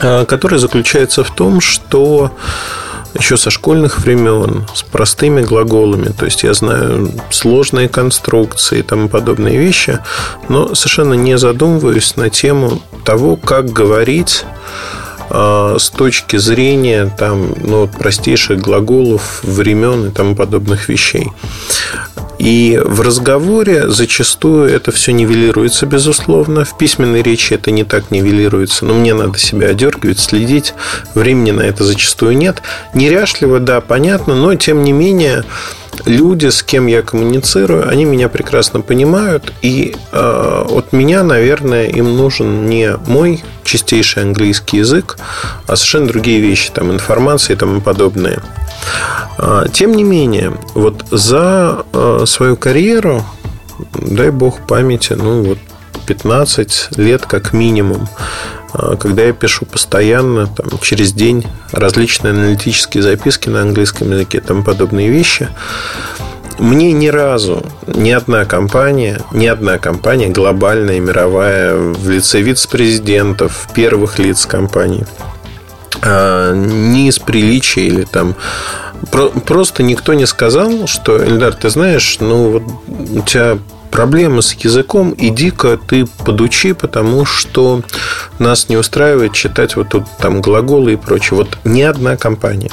[0.00, 2.32] а, которая заключается в том, что
[3.18, 6.08] еще со школьных времен, с простыми глаголами.
[6.08, 9.98] То есть я знаю сложные конструкции и тому подобные вещи,
[10.48, 14.44] но совершенно не задумываюсь на тему того, как говорить
[15.30, 21.32] а, с точки зрения там, ну, простейших глаголов, времен и тому подобных вещей.
[22.42, 26.64] И в разговоре зачастую это все нивелируется, безусловно.
[26.64, 28.84] В письменной речи это не так нивелируется.
[28.84, 30.74] Но мне надо себя одергивать, следить.
[31.14, 32.60] Времени на это зачастую нет.
[32.94, 35.44] Неряшливо, да, понятно, но тем не менее
[36.04, 42.16] люди, с кем я коммуницирую, они меня прекрасно понимают, и э, от меня, наверное, им
[42.16, 45.18] нужен не мой чистейший английский язык,
[45.66, 48.42] а совершенно другие вещи, там информация и тому подобное.
[49.38, 53.24] А, тем не менее, вот за э, свою карьеру,
[53.94, 55.58] дай бог памяти, ну вот
[56.06, 58.08] 15 лет как минимум,
[58.72, 64.64] а, когда я пишу постоянно, там, через день различные аналитические записки на английском языке тому
[64.64, 65.48] подобные вещи,
[66.58, 74.18] мне ни разу ни одна компания, ни одна компания глобальная, мировая, в лице вице-президентов, первых
[74.18, 75.04] лиц компаний,
[76.02, 78.34] а, не из приличия или там
[79.10, 83.58] просто никто не сказал, что Эльдар, ты знаешь, ну вот у тебя
[83.92, 87.82] проблемы с языком, иди-ка ты подучи, потому что
[88.38, 91.36] нас не устраивает читать вот тут там глаголы и прочее.
[91.36, 92.72] Вот ни одна компания.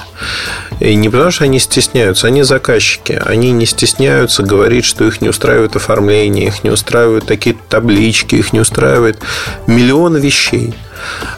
[0.80, 3.22] И не потому, что они стесняются, они заказчики.
[3.26, 8.54] Они не стесняются говорить, что их не устраивает оформление, их не устраивают такие таблички, их
[8.54, 9.20] не устраивает
[9.68, 10.74] миллион вещей.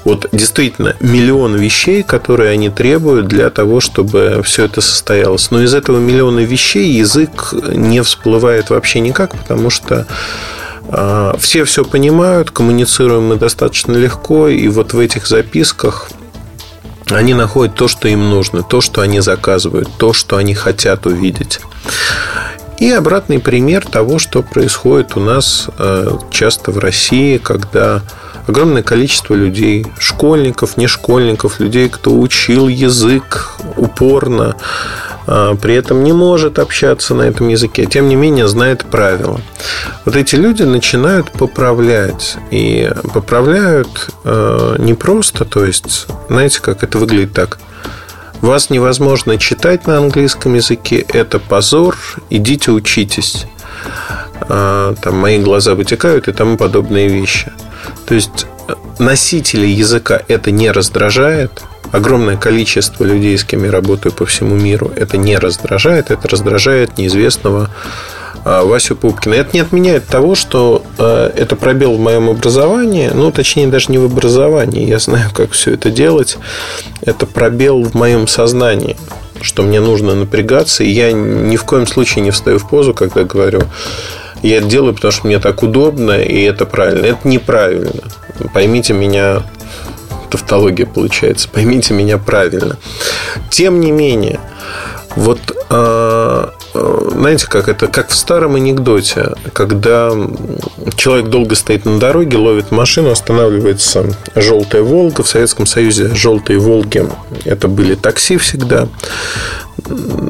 [0.04, 5.52] Вот действительно миллион вещей, которые они требуют для того, чтобы все это состоялось.
[5.52, 10.08] Но из этого миллиона вещей язык не всплывает вообще никак, потому что
[10.90, 16.10] а, все все понимают, коммуницируем мы достаточно легко, и вот в этих записках
[17.10, 21.60] они находят то, что им нужно, то, что они заказывают, то, что они хотят увидеть.
[22.80, 28.02] И обратный пример того, что происходит у нас э, часто в России, когда
[28.48, 34.56] огромное количество людей, школьников, не школьников, людей, кто учил язык упорно,
[35.28, 39.40] а, при этом не может общаться на этом языке, тем не менее знает правила.
[40.06, 42.38] Вот эти люди начинают поправлять.
[42.50, 47.60] И поправляют а, не просто, то есть, знаете, как это выглядит так.
[48.42, 51.96] Вас невозможно читать на английском языке, это позор,
[52.32, 53.46] идите учитесь.
[54.42, 57.52] А, там мои глаза вытекают и тому подобные вещи.
[58.06, 58.48] То есть
[59.00, 61.64] носители языка это не раздражает.
[61.92, 66.10] Огромное количество людей, с кем я работаю по всему миру, это не раздражает.
[66.10, 67.70] Это раздражает неизвестного
[68.46, 69.34] а, Васю Пупкина.
[69.34, 73.98] Это не отменяет того, что а, это пробел в моем образовании, ну, точнее, даже не
[73.98, 74.88] в образовании.
[74.88, 76.38] Я знаю, как все это делать.
[77.02, 78.98] Это пробел в моем сознании
[79.44, 83.24] что мне нужно напрягаться, и я ни в коем случае не встаю в позу, когда
[83.24, 83.64] говорю,
[84.42, 87.06] я это делаю, потому что мне так удобно, и это правильно.
[87.06, 87.92] Это неправильно.
[88.54, 89.44] Поймите меня,
[90.30, 92.78] тавтология получается, поймите меня правильно.
[93.50, 94.40] Тем не менее,
[95.16, 95.40] вот
[95.70, 100.12] а, а, знаете, как это, как в старом анекдоте, когда
[100.96, 105.24] человек долго стоит на дороге, ловит машину, останавливается желтая Волга.
[105.24, 107.06] В Советском Союзе желтые Волги
[107.46, 108.88] это были такси всегда.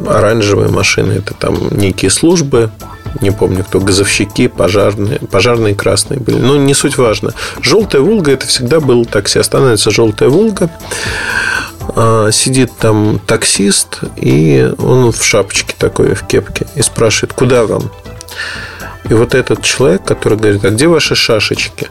[0.08, 2.72] Оранжевые машины это там некие службы
[3.20, 6.38] не помню кто, газовщики, пожарные, пожарные красные были.
[6.38, 7.34] Но не суть важно.
[7.62, 9.40] Желтая Волга это всегда был такси.
[9.40, 10.70] Останавливается желтая Волга.
[11.96, 17.92] А, сидит там таксист, и он в шапочке такой, в кепке, и спрашивает, куда вам?
[19.10, 21.90] И вот этот человек, который говорит, а где ваши шашечки?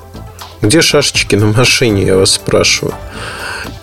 [0.62, 2.94] Где шашечки на машине, я вас спрашиваю.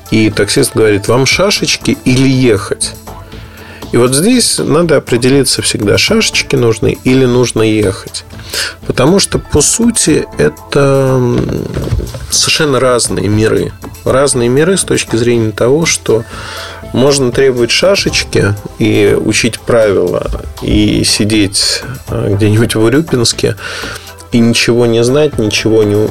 [0.09, 2.93] И таксист говорит, вам шашечки или ехать?
[3.91, 8.25] И вот здесь надо определиться всегда, шашечки нужны или нужно ехать.
[8.85, 11.21] Потому что, по сути, это
[12.29, 13.71] совершенно разные миры.
[14.03, 16.23] Разные миры с точки зрения того, что
[16.93, 20.29] можно требовать шашечки и учить правила,
[20.61, 23.55] и сидеть э, где-нибудь в Урюпинске,
[24.32, 26.07] и ничего не знать, ничего не...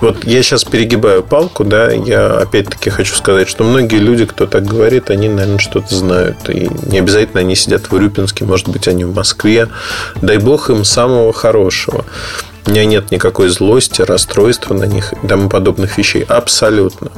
[0.00, 4.64] Вот я сейчас перегибаю палку, да, я опять-таки хочу сказать, что многие люди, кто так
[4.64, 6.48] говорит, они, наверное, что-то знают.
[6.48, 9.68] И не обязательно они сидят в Урюпинске, может быть, они в Москве.
[10.22, 12.04] Дай бог им самого хорошего.
[12.66, 16.22] У меня нет никакой злости, расстройства на них и тому подобных вещей.
[16.22, 17.10] Абсолютно.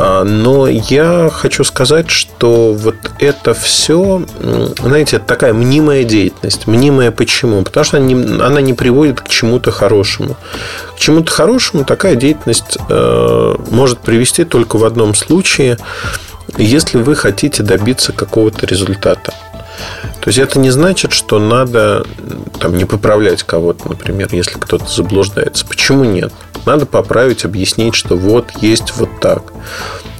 [0.00, 4.22] А, но я хочу сказать, что вот это все,
[4.78, 6.68] знаете, такая мнимая деятельность.
[6.68, 7.62] Мнимая почему?
[7.64, 10.36] Потому что она не, она не приводит к чему-то хорошему.
[10.94, 15.78] К чему-то хорошему такая деятельность э, может привести только в одном случае,
[16.56, 19.34] если вы хотите добиться какого-то результата.
[20.28, 22.04] То есть это не значит, что надо
[22.60, 25.64] там, не поправлять кого-то, например, если кто-то заблуждается.
[25.66, 26.34] Почему нет?
[26.66, 29.54] Надо поправить, объяснить, что вот есть вот так.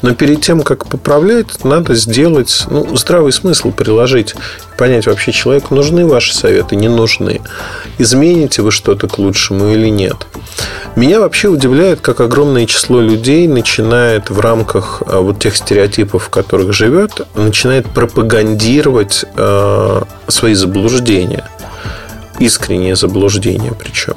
[0.02, 4.34] Но перед тем, как поправлять, надо сделать, ну, здравый смысл приложить.
[4.76, 7.40] Понять, вообще человеку нужны ваши советы, не нужны.
[7.98, 10.26] Измените вы что-то к лучшему или нет.
[10.94, 16.28] Меня вообще удивляет, как огромное число людей начинает в рамках а, вот тех стереотипов, в
[16.30, 21.44] которых живет, начинает пропагандировать э, свои заблуждения
[22.38, 24.14] искреннее заблуждение причем.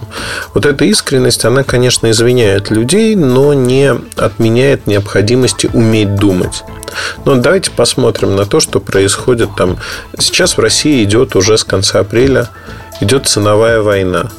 [0.54, 6.64] Вот эта искренность, она, конечно, извиняет людей, но не отменяет необходимости уметь думать.
[7.26, 9.78] Но давайте посмотрим на то, что происходит там.
[10.18, 12.50] Сейчас в России идет уже с конца апреля
[13.02, 14.30] идет ценовая война.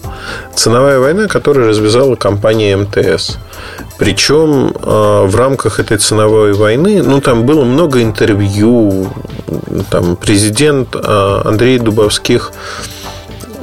[0.55, 3.39] Ценовая война, которую развязала компания МТС.
[3.99, 9.13] Причем э, в рамках этой ценовой войны, ну, там было много интервью,
[9.91, 12.53] там президент э, Андрей Дубовских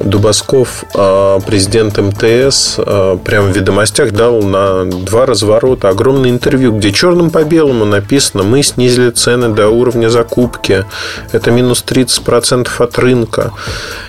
[0.03, 6.91] Дубасков, а, президент МТС, а, прям в ведомостях дал на два разворота огромное интервью, где
[6.91, 10.85] черным по белому написано, мы снизили цены до уровня закупки,
[11.31, 13.51] это минус 30% от рынка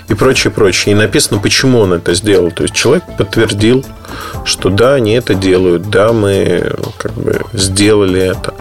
[0.07, 0.93] и прочее, прочее.
[0.93, 2.51] И написано, почему он это сделал.
[2.51, 3.85] То есть человек подтвердил,
[4.45, 8.53] что да, они это делают, да, мы как бы сделали это.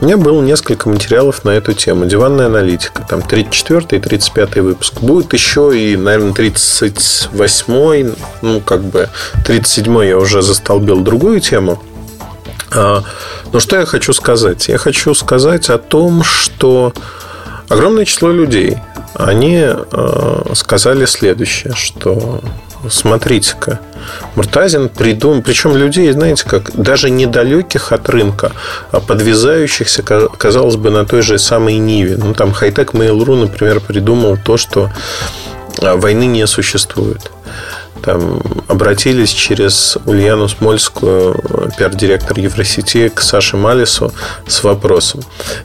[0.00, 2.06] У меня было несколько материалов на эту тему.
[2.06, 3.04] Диванная аналитика.
[3.08, 5.00] Там 34 и 35 выпуск.
[5.00, 9.08] Будет еще и, наверное, 38 ну, как бы
[9.44, 11.82] 37 я уже застолбил другую тему.
[12.70, 13.02] А,
[13.52, 14.68] но что я хочу сказать?
[14.68, 16.92] Я хочу сказать о том, что
[17.68, 18.78] огромное число людей,
[19.14, 22.40] они а, сказали следующее, что
[22.88, 23.80] смотрите-ка,
[24.34, 28.52] Муртазин придумал, причем людей, знаете, как даже недалеких от рынка,
[28.90, 32.16] а подвязающихся, казалось бы, на той же самой Ниве.
[32.16, 34.90] Ну, там Хайтек Mail.ru, например, придумал то, что
[35.80, 37.30] а, войны не существует.
[38.02, 41.34] Там обратились через Ульяну Смольскую,
[41.76, 44.12] пиар-директор Евросети, к Саше Малису
[44.46, 45.22] с вопросом.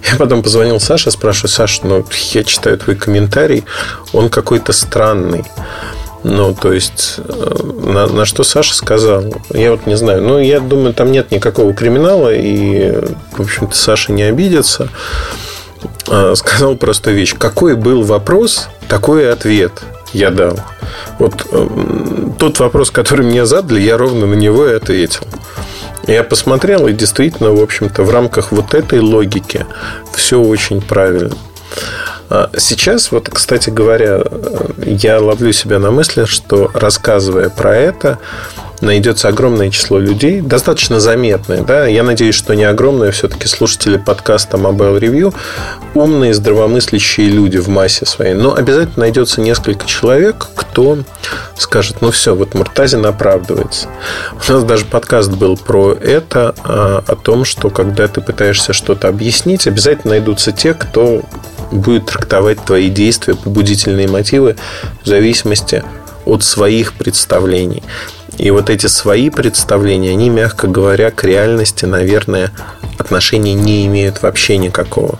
[0.09, 3.65] Я потом позвонил Саше, спрашиваю, Саша, ну, я читаю твой комментарий,
[4.13, 5.45] он какой-то странный.
[6.23, 10.21] Ну, то есть, э, на, на что Саша сказал, я вот не знаю.
[10.21, 12.93] Ну, я думаю, там нет никакого криминала, и,
[13.33, 14.89] в общем-то, Саша не обидится.
[16.07, 17.35] А, сказал простую вещь.
[17.37, 19.83] Какой был вопрос, такой ответ
[20.13, 20.59] я дал.
[21.19, 21.67] Вот э,
[22.39, 25.23] тот вопрос, который мне задали, я ровно на него и ответил.
[26.05, 29.65] Я посмотрел, и действительно, в общем-то, в рамках вот этой логики
[30.13, 31.35] все очень правильно.
[32.33, 34.23] А сейчас, вот, кстати говоря,
[34.83, 38.17] я ловлю себя на мысли, что рассказывая про это,
[38.81, 44.57] найдется огромное число людей, достаточно заметное, да, я надеюсь, что не огромное, все-таки слушатели подкаста
[44.57, 45.35] Mobile Review,
[45.93, 50.97] умные, здравомыслящие люди в массе своей, но обязательно найдется несколько человек, кто
[51.55, 53.89] скажет, ну все, вот Муртазин оправдывается.
[54.49, 59.07] У нас даже подкаст был про это, а, о том, что когда ты пытаешься что-то
[59.07, 61.21] объяснить, обязательно найдутся те, кто
[61.73, 64.55] будет трактовать твои действия, побудительные мотивы
[65.03, 65.83] в зависимости
[66.25, 67.83] от своих представлений.
[68.37, 72.51] И вот эти свои представления, они, мягко говоря, к реальности, наверное,
[72.97, 75.19] отношения не имеют вообще никакого.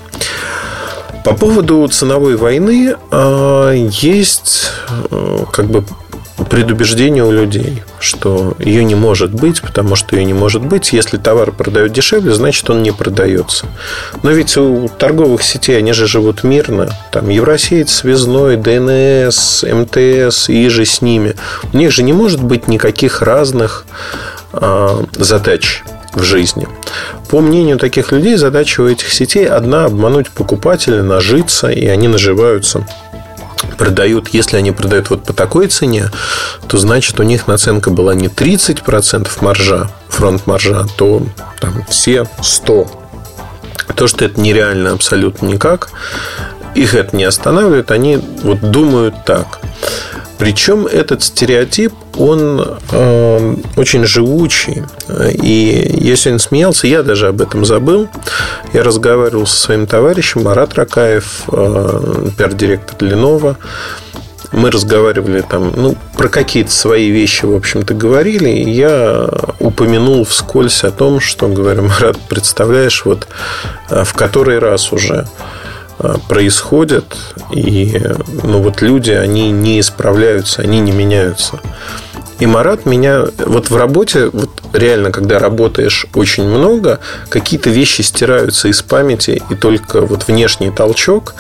[1.24, 4.72] По поводу ценовой войны а, есть
[5.10, 5.86] э, как бы
[6.46, 10.94] предубеждение у людей, что ее не может быть, потому что ее не может быть.
[10.94, 13.66] Если товар продают дешевле, значит он не продается.
[14.24, 16.90] Но ведь у торговых сетей они же живут мирно.
[17.12, 21.36] Там Евросеть, Связной, ДНС, МТС и же с ними.
[21.72, 23.86] У них же не может быть никаких разных
[24.54, 25.84] э, задач
[26.14, 26.68] в жизни.
[27.30, 32.86] По мнению таких людей, задача у этих сетей одна– обмануть покупателя, нажиться, и они наживаются
[33.84, 36.10] продают, если они продают вот по такой цене,
[36.70, 41.22] то значит у них наценка была не 30% маржа, фронт маржа, то
[41.60, 42.88] там все 100.
[43.94, 45.90] То, что это нереально абсолютно никак,
[46.76, 49.60] их это не останавливает, они вот думают так.
[50.38, 54.84] Причем этот стереотип, он э, очень живучий.
[55.32, 58.08] И я сегодня смеялся, я даже об этом забыл.
[58.74, 63.58] Я разговаривал со своим товарищем Марат Ракаев, э, пиар-директор Ленова.
[64.52, 68.50] Мы разговаривали там, ну, про какие-то свои вещи, в общем-то, говорили.
[68.50, 69.28] И я
[69.60, 73.28] упомянул вскользь о том, что, говорю, Марат, представляешь, вот
[73.90, 75.28] э, в который раз уже
[76.28, 77.16] происходят,
[77.52, 78.02] и
[78.44, 81.60] ну, вот люди, они не исправляются, они не меняются.
[82.40, 83.26] И Марат меня...
[83.38, 87.00] Вот в работе, вот реально, когда работаешь очень много,
[87.30, 91.36] какие-то вещи стираются из памяти, и только вот внешний толчок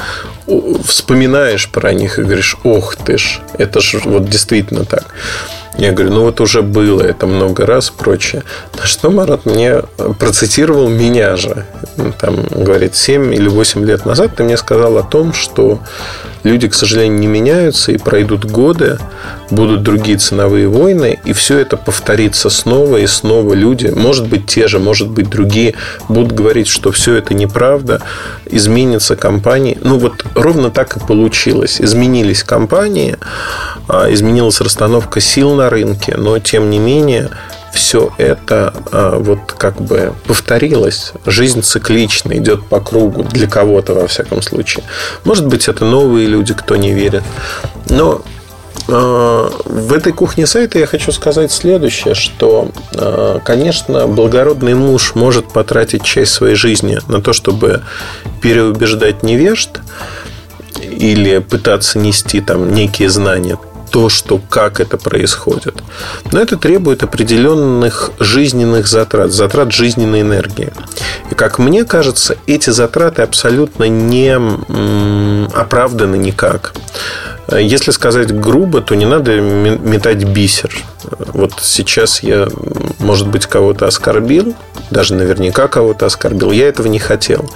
[0.85, 5.07] вспоминаешь про них и говоришь, ох ты ж, это же вот действительно так.
[5.77, 8.43] Я говорю, ну вот уже было это много раз, прочее.
[8.77, 9.81] На что Марат мне
[10.19, 11.65] процитировал меня же.
[12.19, 15.79] Там, говорит, 7 или 8 лет назад ты мне сказал о том, что
[16.43, 18.99] люди, к сожалению, не меняются, и пройдут годы,
[19.49, 23.53] будут другие ценовые войны, и все это повторится снова и снова.
[23.53, 25.75] Люди, может быть, те же, может быть, другие,
[26.09, 28.01] будут говорить, что все это неправда,
[28.45, 29.77] изменится компании.
[29.81, 31.81] Ну, вот ровно так и получилось.
[31.81, 33.17] Изменились компании,
[33.87, 37.29] а, изменилась расстановка сил на рынке, но, тем не менее,
[37.73, 41.13] все это а, вот как бы повторилось.
[41.25, 44.83] Жизнь циклична, идет по кругу для кого-то, во всяком случае.
[45.23, 47.23] Может быть, это новые люди, кто не верит.
[47.89, 48.21] Но
[48.87, 55.51] а, в этой кухне сайта я хочу сказать следующее, что, а, конечно, благородный муж может
[55.51, 57.81] потратить часть своей жизни на то, чтобы
[58.41, 59.79] переубеждать невежд
[60.79, 63.57] или пытаться нести там некие знания
[63.93, 65.83] то, что как это происходит.
[66.31, 70.73] Но это требует определенных жизненных затрат, затрат жизненной энергии.
[71.29, 74.35] И как мне кажется, эти затраты абсолютно не
[75.55, 76.73] оправданы никак.
[77.51, 80.75] Если сказать грубо, то не надо метать бисер.
[81.34, 82.48] Вот сейчас я,
[82.99, 84.56] может быть, кого-то оскорбил,
[84.91, 86.52] даже наверняка кого-то оскорбил.
[86.52, 87.49] Я этого не хотел.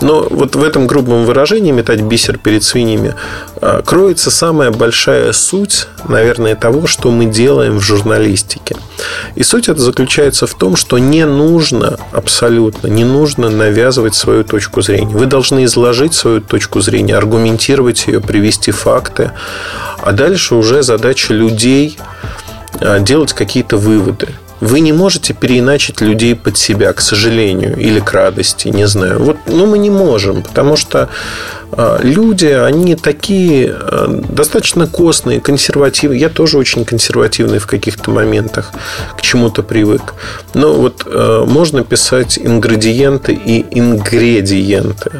[0.00, 3.14] Но вот в этом грубом выражении метать бисер перед свиньями
[3.60, 8.76] а, кроется самая большая суть, наверное, того, что мы делаем в журналистике.
[9.34, 14.82] И суть это заключается в том, что не нужно абсолютно, не нужно навязывать свою точку
[14.82, 15.16] зрения.
[15.16, 19.32] Вы должны изложить свою точку зрения, аргументировать ее, привести факты.
[20.02, 21.98] А дальше уже задача людей
[23.00, 24.28] делать какие-то выводы.
[24.60, 29.18] Вы не можете переиначить людей под себя, к сожалению, или к радости, не знаю.
[29.22, 31.08] Вот, ну, мы не можем, потому что а,
[32.02, 36.20] люди, они такие а, достаточно костные, консервативные.
[36.20, 38.72] Я тоже очень консервативный в каких-то моментах,
[39.16, 40.14] к чему-то привык.
[40.54, 45.10] Но вот а, можно писать ингредиенты и ингредиенты.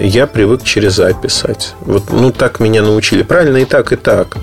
[0.00, 1.74] Я привык через А писать.
[1.80, 3.22] Вот, ну, так меня научили.
[3.22, 4.36] Правильно и так, и так.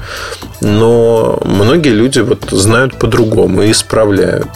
[0.62, 4.48] Но многие люди вот знают по-другому и исправляют.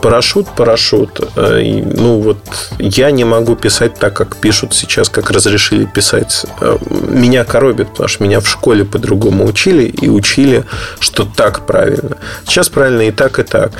[0.00, 1.20] Парашют, парашют.
[1.36, 2.38] Э, ну, вот
[2.78, 6.46] я не могу писать так, как пишут сейчас, как разрешили писать.
[6.60, 10.64] Э, меня коробит, потому что меня в школе по-другому учили и учили,
[11.00, 12.16] что так правильно.
[12.46, 13.72] Сейчас правильно и так, и так.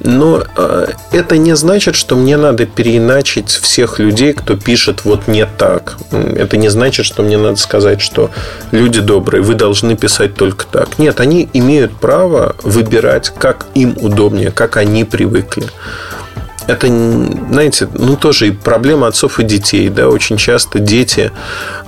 [0.00, 5.46] Но э, это не значит, что мне надо переиначить всех людей, кто пишет вот не
[5.46, 5.96] так.
[6.10, 8.30] Это не значит, что мне надо сказать, что
[8.72, 10.98] люди добрые, вы должны писать только так.
[10.98, 15.51] Нет, они имеют право выбирать, как им удобнее, как они привыкли
[16.66, 21.32] это, знаете, ну тоже и проблема отцов и детей, да, очень часто дети,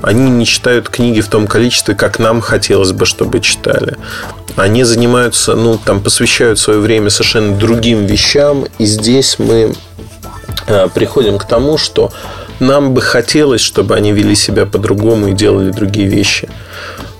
[0.02, 3.96] они не читают книги в том количестве, как нам хотелось бы, чтобы читали.
[4.56, 9.74] Они занимаются, ну, там, посвящают свое время совершенно другим вещам, и здесь мы
[10.66, 12.12] э, приходим к тому, что
[12.60, 16.48] нам бы хотелось, чтобы они вели себя по-другому и делали другие вещи.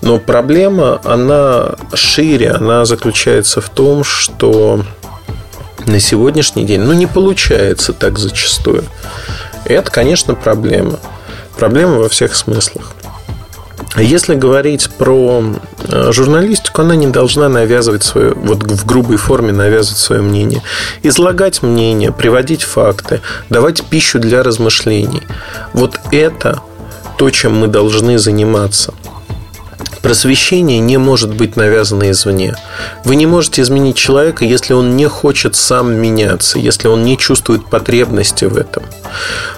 [0.01, 4.85] Но проблема, она шире, она заключается в том, что
[5.87, 8.85] на сегодняшний день, ну, не получается так зачастую.
[9.67, 10.99] И это, конечно, проблема.
[11.57, 12.95] Проблема во всех смыслах.
[13.97, 15.45] Если говорить про
[15.89, 20.63] э, журналистику, она не должна навязывать свое, вот в грубой форме навязывать свое мнение.
[21.05, 23.21] Излагать мнение, приводить факты,
[23.51, 25.23] давать пищу для размышлений.
[25.75, 26.61] Вот это
[27.19, 28.93] то, чем мы должны заниматься.
[30.05, 32.55] Просвещение не может быть навязано извне.
[33.05, 37.65] Вы не можете изменить человека, если он не хочет сам меняться, если он не чувствует
[37.65, 38.83] потребности в этом.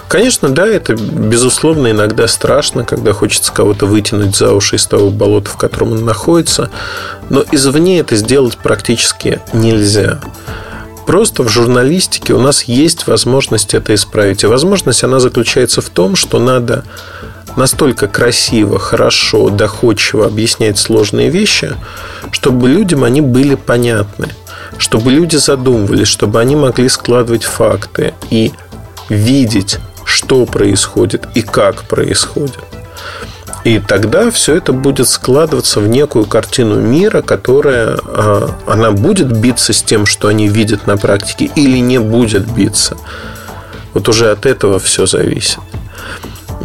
[0.07, 5.49] Конечно, да, это, безусловно, иногда страшно, когда хочется кого-то вытянуть за уши из того болота,
[5.49, 6.69] в котором он находится,
[7.29, 10.21] но извне это сделать практически нельзя.
[11.05, 14.43] Просто в журналистике у нас есть возможность это исправить.
[14.43, 16.85] И возможность она заключается в том, что надо
[17.57, 21.75] настолько красиво, хорошо, доходчиво объяснять сложные вещи,
[22.31, 24.29] чтобы людям они были понятны,
[24.77, 28.53] чтобы люди задумывались, чтобы они могли складывать факты и
[29.09, 32.59] видеть, что происходит и как происходит.
[33.63, 39.73] И тогда все это будет складываться в некую картину мира, которая а, она будет биться
[39.73, 42.95] с тем, что они видят на практике, или не будет биться.
[43.93, 45.59] Вот уже от этого все зависит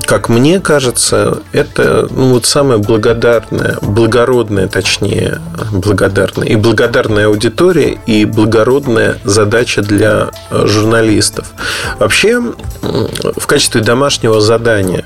[0.04, 8.24] как мне кажется, это ну, вот самая благодарная, благородная, точнее, благодарная, и благодарная аудитория, и
[8.24, 11.52] благородная задача для э, журналистов.
[11.98, 12.40] Вообще,
[12.80, 15.04] в качестве домашнего задания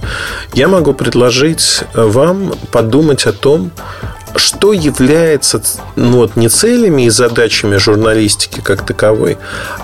[0.55, 3.71] я могу предложить вам подумать о том,
[4.37, 5.63] что является
[5.97, 9.39] ну, вот, не целями и задачами журналистики как таковой,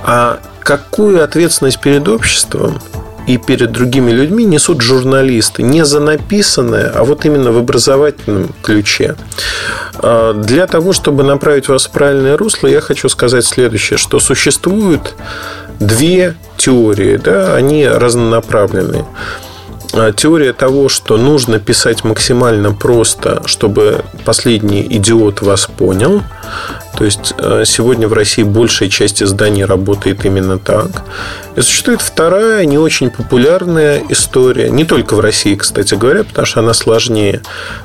[0.04, 2.80] а какую ответственность перед обществом
[3.26, 5.62] и перед другими людьми несут журналисты.
[5.62, 9.16] Не за написанное, а вот именно в образовательном ключе.
[9.94, 15.14] А, для того, чтобы направить вас в правильное русло, я хочу сказать следующее, что существуют
[15.78, 19.04] две теории, да, они разнонаправленные.
[19.94, 26.22] А, теория того, что нужно писать максимально просто, чтобы последний идиот вас понял.
[26.96, 31.04] То есть э, сегодня в России большая часть изданий работает именно так.
[31.56, 36.60] И существует вторая, не очень популярная история, не только в России, кстати говоря, потому что
[36.60, 37.42] она сложнее.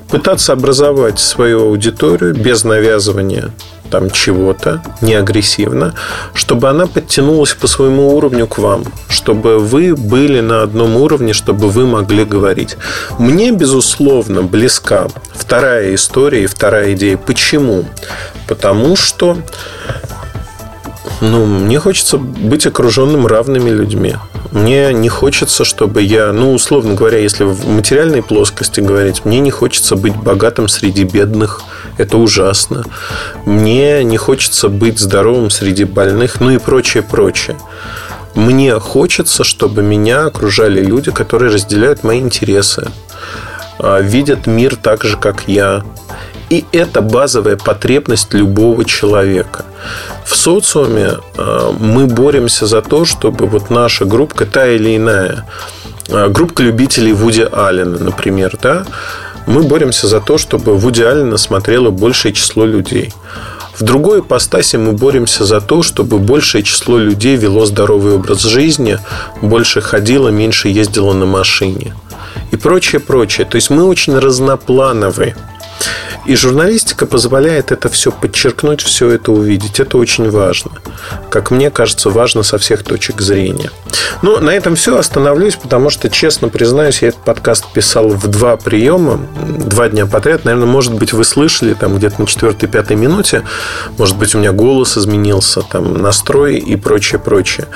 [0.09, 3.51] Пытаться образовать свою аудиторию без навязывания
[3.89, 5.93] там чего-то, не агрессивно,
[6.33, 11.69] чтобы она подтянулась по своему уровню к вам, чтобы вы были на одном уровне, чтобы
[11.69, 12.77] вы могли говорить.
[13.19, 17.17] Мне, безусловно, близка вторая история и вторая идея.
[17.17, 17.85] Почему?
[18.47, 19.37] Потому что
[21.21, 24.15] ну, мне хочется быть окруженным равными людьми.
[24.51, 29.51] Мне не хочется, чтобы я, ну, условно говоря, если в материальной плоскости говорить, мне не
[29.51, 31.61] хочется быть богатым среди бедных.
[31.97, 32.83] Это ужасно.
[33.45, 37.57] Мне не хочется быть здоровым среди больных, ну и прочее, прочее.
[38.35, 42.91] Мне хочется, чтобы меня окружали люди, которые разделяют мои интересы,
[43.79, 45.83] а, видят мир так же, как я,
[46.49, 49.65] и это базовая потребность любого человека.
[50.25, 55.45] В социуме э, мы боремся за то, чтобы вот наша группа, та или иная,
[56.07, 58.85] э, группа любителей Вуди Аллена, например, да,
[59.47, 63.13] мы боремся за то, чтобы Вуди Аллена смотрело большее число людей.
[63.79, 68.99] В другой ипостаси мы боремся за то, чтобы большее число людей вело здоровый образ жизни,
[69.41, 71.95] больше ходило, меньше ездило на машине.
[72.51, 73.45] И прочее, прочее.
[73.45, 75.35] То есть мы очень разноплановые.
[76.25, 79.79] И журналистика позволяет это все подчеркнуть, все это увидеть.
[79.79, 80.71] Это очень важно.
[81.29, 83.71] Как мне кажется, важно со всех точек зрения.
[84.21, 84.97] Но на этом все.
[84.97, 90.43] Остановлюсь, потому что, честно признаюсь, я этот подкаст писал в два приема, два дня подряд.
[90.43, 93.43] Наверное, может быть, вы слышали там где-то на четвертой-пятой минуте.
[93.97, 97.67] Может быть, у меня голос изменился, там настрой и прочее, прочее.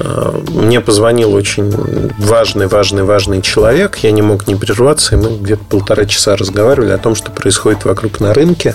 [0.00, 1.72] А, мне позвонил очень
[2.18, 3.98] важный, важный, важный человек.
[3.98, 7.84] Я не мог не прерваться, и мы где-то полтора часа разговаривали о том, что происходит
[7.84, 8.74] вокруг на рынке.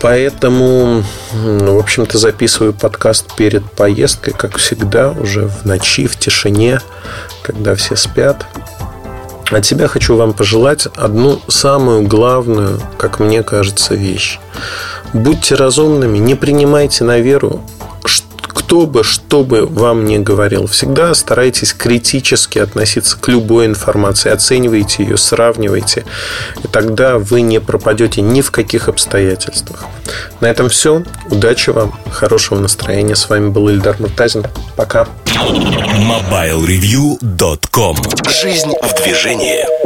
[0.00, 1.02] Поэтому,
[1.32, 6.80] в общем-то, записываю подкаст перед поездкой, как всегда, уже в ночи, в тишине,
[7.42, 8.46] когда все спят.
[9.50, 14.38] От себя хочу вам пожелать одну самую главную, как мне кажется, вещь.
[15.12, 17.62] Будьте разумными, не принимайте на веру
[18.66, 25.04] кто бы, что бы вам ни говорил, всегда старайтесь критически относиться к любой информации, оценивайте
[25.04, 26.04] ее, сравнивайте,
[26.64, 29.84] и тогда вы не пропадете ни в каких обстоятельствах.
[30.40, 31.04] На этом все.
[31.30, 33.14] Удачи вам, хорошего настроения.
[33.14, 34.44] С вами был Ильдар Муртазин.
[34.74, 35.06] Пока.
[35.36, 37.96] MobileReview.com
[38.28, 39.85] Жизнь в движении.